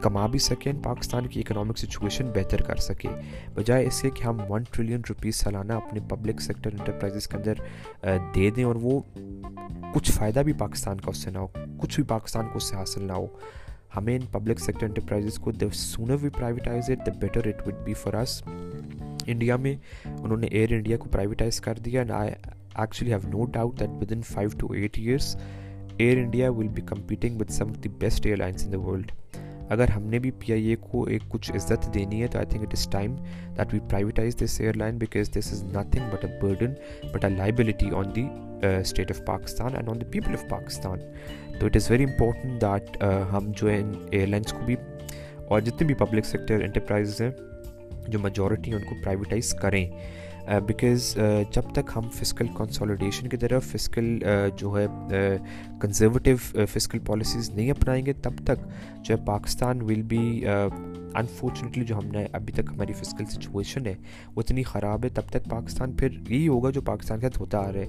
کما 0.02 0.26
بھی 0.26 0.38
سکیں، 0.38 0.72
پاکستان 0.82 1.26
کی 1.26 1.40
اکنامک 1.40 1.78
سچویشن 1.78 2.30
بہتر 2.34 2.62
کر 2.62 2.76
سکے 2.76 3.08
بجائے 3.54 3.86
اس 3.86 4.00
کے 4.02 4.10
کہ 4.10 4.24
ہم 4.24 4.38
ون 4.48 4.62
ٹریلین 4.70 5.00
روپیز 5.08 5.36
سالانہ 5.36 5.72
اپنے 5.72 6.00
پبلک 6.10 6.40
سیکٹر 6.40 6.70
انٹرپرائزز 6.72 7.28
کے 7.28 7.36
اندر 7.36 7.62
دے 8.34 8.50
دیں 8.56 8.64
اور 8.64 8.76
وہ 8.82 9.00
کچھ 9.94 10.10
فائدہ 10.12 10.40
بھی 10.40 10.52
پاکستان 10.58 11.00
کا 11.00 11.10
اس 11.10 11.22
سے 11.24 11.30
نہ 11.30 11.38
ہو، 11.38 11.46
کچھ 11.80 11.94
بھی 11.96 12.04
پاکستان 12.08 12.48
کو 12.52 12.56
اس 12.56 12.70
سے 12.70 12.76
حاصل 12.76 13.04
نہ 13.04 13.12
ہو۔ 13.12 13.26
ہمیں 13.96 14.14
ان 14.16 14.26
پبلک 14.32 14.60
سیکٹر 14.60 14.86
انٹرپرائزز 14.86 15.38
کو 15.38 15.52
the 15.52 15.66
sooner 15.74 16.16
we 16.22 16.28
privatize 16.28 16.90
it 16.90 17.06
the 17.06 17.12
better 17.20 17.48
it 17.48 17.66
would 17.66 17.84
be 17.84 17.94
for 17.94 18.14
us 18.14 18.42
India 19.26 19.56
میں 19.56 19.74
انہوں 20.04 20.36
نے 20.36 20.46
ایئر 20.46 20.72
انڈیا 20.72 20.96
کو 20.96 21.08
پرائیویٹائز 21.08 21.60
کر 21.60 21.78
دیا 21.78 22.00
and 22.00 22.10
I 22.10 22.30
actually 22.74 23.12
have 23.12 23.28
no 23.28 23.44
doubt 23.44 23.80
that 23.80 23.90
within 24.12 24.22
five 24.22 24.50
to 24.58 24.72
eight 24.72 24.98
years 24.98 25.36
Air 25.96 26.16
India 26.16 26.50
will 26.50 26.68
be 26.68 26.82
competing 26.86 27.40
with 27.40 27.50
some 27.50 27.68
of 27.68 27.82
the 27.84 27.88
best 27.98 28.26
airlines 28.36 28.64
in 28.66 28.72
the 28.72 28.78
world 28.78 29.12
اگر 29.70 29.88
ہم 29.88 30.02
نے 30.02 30.18
بھی 30.18 30.30
پی 30.38 30.52
آئی 30.52 30.64
اے 30.64 30.76
کو 30.80 31.04
ایک 31.04 31.22
کچھ 31.28 31.50
عزت 31.52 31.88
دینی 31.94 32.22
ہے 32.22 32.28
تو 32.28 32.38
I 32.38 32.46
think 32.46 32.62
it 32.62 32.72
is 32.72 32.86
time 32.90 33.14
that 33.56 33.72
we 33.74 33.78
privatize 33.80 34.36
this 34.42 34.60
airline 34.76 34.98
because 34.98 35.30
this 35.30 35.52
is 35.52 35.62
nothing 35.64 36.10
but 36.12 36.24
a 36.24 36.30
burden 36.42 36.72
but 37.12 37.24
a 37.24 37.30
liability 37.30 37.90
on 37.94 38.14
the 38.16 38.26
state 38.62 39.10
of 39.10 39.24
Pakistan 39.26 39.76
and 39.76 39.88
on 39.88 40.00
the 40.00 40.10
people 40.10 40.32
of 40.32 40.48
Pakistan 40.48 40.98
تو 41.60 41.66
it 41.66 41.76
is 41.76 41.90
very 41.90 42.04
important 42.04 42.60
that 42.62 43.02
ہم 43.32 43.50
جو 43.56 43.70
ہے 43.70 43.78
ان 43.80 43.92
year 44.10 44.26
lines 44.26 44.52
کو 44.52 44.64
بھی 44.66 44.76
اور 45.48 45.60
جتنے 45.60 45.86
بھی 45.86 45.94
public 45.94 46.26
sector 46.26 46.62
enterprise 46.64 47.20
ہیں 47.20 47.30
جو 48.08 48.18
میجورٹی 48.18 48.70
ہیں 48.70 48.78
ان 48.78 48.84
کو 48.88 48.94
پرائیویٹائز 49.02 49.52
کریں۔ 49.54 49.86
uh, 50.52 50.60
بیکاز 50.66 51.18
uh, 51.18 51.42
جب 51.52 51.62
تک 51.72 51.90
ہم 51.96 52.08
فزیکل 52.14 52.46
کنسالیڈیشن 52.56 53.28
کی 53.28 53.36
طرف 53.36 53.66
فزیکل 53.66 54.18
uh, 54.24 54.48
جو 54.56 54.78
ہے 54.78 54.86
کنزرویٹیو 55.80 56.36
فزیکل 56.70 56.98
پالیسیز 56.98 57.50
نہیں 57.50 57.70
اپنائیں 57.70 58.06
گے، 58.06 58.12
تب 58.12 58.44
تک 58.44 58.66
جو 59.04 59.14
ہے 59.14 59.24
پاکستان 59.26 59.82
ول 59.82 60.02
بی 60.02 60.44
انفارچونیٹلی 61.14 61.84
جو 61.84 61.98
ہم 61.98 62.06
نے 62.12 62.26
ابھی 62.32 62.52
تک 62.52 62.72
ہماری 62.72 62.92
فزیکل 62.92 63.24
سچویشن 63.24 63.86
ہے، 63.86 63.94
وہ 64.34 64.42
اتنی 64.42 64.62
خراب 64.62 65.04
ہے، 65.04 65.08
تب 65.08 65.28
تک 65.30 65.50
پاکستان 65.50 65.92
پھر 65.92 66.08
یہی 66.28 66.46
ہوگا 66.48 66.70
جو 66.70 66.80
پاکستان 66.80 67.20
کے 67.20 67.26
ساتھ 67.26 67.40
ہوتا 67.40 67.58
آ 67.58 67.72
رہا 67.72 67.80
ہے۔ 67.80 67.86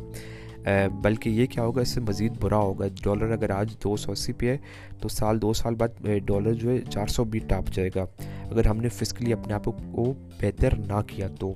بلکہ 1.01 1.29
یہ 1.29 1.45
کیا 1.45 1.63
ہوگا، 1.63 1.81
اس 1.81 1.89
سے 1.89 2.01
مزید 2.01 2.37
برا 2.41 2.57
ہوگا۔ 2.57 2.85
ڈالر 3.03 3.31
اگر 3.31 3.49
آج 3.49 3.75
دو 3.83 3.95
سو 3.97 4.11
اسی 4.11 4.33
پہ 4.33 4.49
ہے، 4.49 4.57
تو 4.99 5.07
سال 5.09 5.41
دو 5.41 5.53
سال 5.53 5.75
بعد 5.75 6.05
ڈالر 6.25 6.53
جو 6.53 6.69
ہے 6.69 6.79
چار 6.89 7.07
سو 7.07 7.23
بھی 7.23 7.39
ٹاپ 7.47 7.73
جائے 7.73 7.89
گا۔ 7.95 8.05
اگر 8.51 8.67
ہم 8.67 8.77
نے 8.77 8.89
فزیکلی 8.89 9.33
اپنے 9.33 9.53
آپ 9.53 9.65
کو 9.65 10.13
بہتر 10.41 10.77
نہ 10.77 11.01
کیا 11.07 11.27
تو۔ 11.39 11.53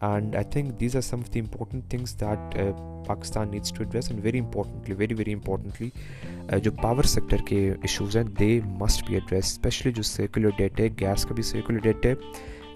And 0.00 0.36
I 0.36 0.44
think 0.50 0.80
these 0.80 0.96
are 0.96 1.00
some 1.00 1.18
of 1.18 1.32
the 1.34 1.40
important 1.40 1.84
things 1.90 2.20
that 2.20 2.56
Pakistan 3.06 3.50
needs 3.50 3.72
to 3.72 3.82
address 3.84 4.10
and 4.10 4.24
very 4.24 4.38
importantly 4.38 4.94
very 4.98 5.14
very 5.14 5.32
importantly 5.32 5.88
جو 6.62 6.70
پاور 6.82 7.02
سیکٹر 7.02 7.46
کے 7.46 7.58
ایشوز 7.70 8.16
ہیں 8.16 8.24
they 8.40 8.58
must 8.80 9.08
be 9.08 9.14
address 9.14 9.44
especially 9.44 9.92
جو 9.92 10.02
سرکولر 10.02 10.50
ڈیٹ 10.58 10.80
ہے 10.80 10.88
gas 11.00 11.24
کا 11.24 11.34
بھی 11.34 11.42
circular 11.42 11.78
debt 11.78 12.06
ہے 12.06 12.14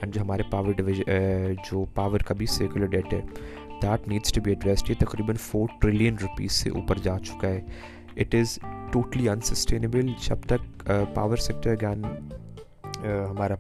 and 0.01 0.15
جو 0.15 0.21
ہمارے 0.21 0.43
پاور 0.51 0.73
ڈویژن 0.73 1.55
جو 1.71 1.85
پاور 1.95 2.21
کا 2.21 2.35
بھی 2.35 2.47
سرکولر 2.47 2.87
ڈیٹ 2.87 3.13
ہے۔ 3.13 3.21
That 3.83 4.09
needs 4.09 4.33
to 4.33 4.41
be 4.41 4.51
addressed 4.51 4.91
یہ 4.91 4.95
تقریباً 4.99 5.37
فور 5.41 5.69
ٹریلین 5.81 6.17
روپیز 6.23 6.53
سے 6.53 6.71
اوپر 6.71 6.99
جا 6.99 7.19
چکا 7.19 7.49
ہے۔ 7.49 7.61
اٹ 8.17 8.35
از 8.35 8.59
ٹوٹلی 8.93 9.29
انسسٹینیبل 9.29 10.13
جب 10.27 10.37
تک 10.49 10.91
پاور 11.15 11.37
سیکٹر 11.37 11.75
گان 11.83 12.05
ہمارا 13.05 13.55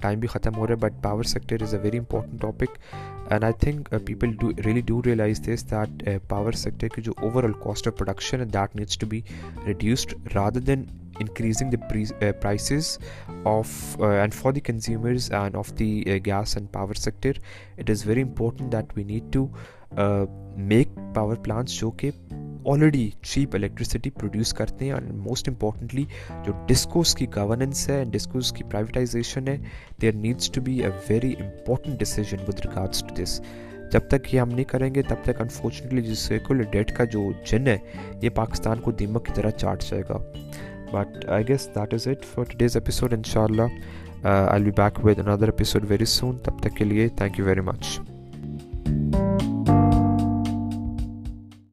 ٹائم 0.00 0.20
بھی 0.20 0.28
ختم 0.28 0.56
ہو 0.56 0.66
رہا 0.66 0.74
ہے 0.74 0.78
but 0.80 1.02
power 1.02 1.22
sector 1.22 1.62
is 1.62 1.74
a 1.74 1.80
very 1.80 1.98
important 1.98 2.40
topic 2.40 2.78
and 3.30 3.44
I 3.44 3.52
think 3.60 3.94
people 4.06 4.32
do 4.40 4.50
really 4.64 4.80
do 4.80 5.02
realise 5.04 5.40
this 5.48 5.70
that 5.70 6.08
power 6.28 6.52
sector 6.52 6.88
کی 6.88 7.02
جو 7.02 7.12
over 7.18 7.44
all 7.44 7.52
cost 7.52 7.88
of 7.88 7.98
production 7.98 8.40
ہے 8.40 8.44
that 8.44 8.76
needs 8.76 8.98
to 8.98 9.06
be 9.06 9.20
reduced 9.66 10.14
rather 10.34 10.60
than 10.60 10.84
increasing 11.20 11.70
the 11.70 12.30
prices 12.40 12.98
of 13.44 14.00
and 14.02 14.34
for 14.34 14.52
the 14.52 14.60
consumers 14.60 15.32
and 15.32 15.56
of 15.56 15.72
the 15.78 16.02
gas 16.26 16.56
and 16.56 16.72
power 16.72 16.94
sector 16.94 17.40
it 17.78 17.90
is 17.90 18.06
very 18.06 18.22
important 18.22 18.72
that 18.72 18.96
we 18.96 19.04
need 19.04 19.32
to 19.32 19.46
make 20.68 20.88
power 21.14 21.36
plants 21.36 21.78
جو 21.80 21.90
کہ 21.90 22.10
already 22.66 23.08
cheap 23.22 23.54
electricity 23.54 24.10
produce 24.10 24.52
کرتے 24.54 24.84
ہیں 24.84 24.92
and 24.92 25.12
most 25.26 25.48
importantly 25.48 26.04
جو 26.46 26.52
DISCOs 26.66 27.14
کی 27.14 27.26
governance 27.36 27.88
ہے 27.90 28.02
DISCOs 28.12 28.52
کی 28.52 28.64
privatisation 28.64 29.48
ہے 29.48 29.56
there 30.02 30.14
needs 30.14 30.50
to 30.50 30.60
be 30.60 30.78
a 30.78 30.90
very 31.08 31.34
important 31.40 31.98
decision 31.98 32.44
with 32.48 32.60
regards 32.66 33.04
to 33.08 33.22
this 33.22 33.40
جب 33.92 34.00
تک 34.08 34.34
یہ 34.34 34.40
ہم 34.40 34.48
نہیں 34.48 34.64
کریں 34.64 34.94
گے 34.94 35.02
تب 35.02 35.22
تک 35.22 35.40
انفارچونیٹلی 35.40 36.02
جو 36.02 36.14
سیکولر 36.14 36.70
ڈیٹ 36.70 36.92
کا 36.96 37.04
جو 37.04 37.30
جن 37.46 37.66
ہے 37.66 37.76
یہ 38.22 38.28
پاکستان 38.30 38.80
کو 38.80 38.92
دیمک 38.92 39.26
کی 39.26 39.32
طرح 39.34 39.50
چاٹ 39.50 39.82
جائے 39.82 40.02
گا 40.08 40.18
but 40.92 41.28
I 41.28 41.48
guess 41.48 41.68
that 41.74 41.94
is 41.94 42.08
it 42.08 42.24
forty 42.24 42.58
days 42.58 42.76
episode 42.76 43.12
ان 43.12 43.22
شاء 43.22 43.42
اللہ 43.42 43.62
I 44.22 44.62
be 44.62 44.70
back 44.70 45.04
with 45.04 45.18
another 45.18 45.48
episode 45.48 45.84
very 45.88 46.04
soon 46.04 46.38
تب 46.38 46.58
تک 46.60 46.76
کے 46.76 46.84
لیے 46.84 47.08
تھینک 47.08 47.38
یو 47.38 47.44
ویری 47.44 47.60
مچ 47.60 48.00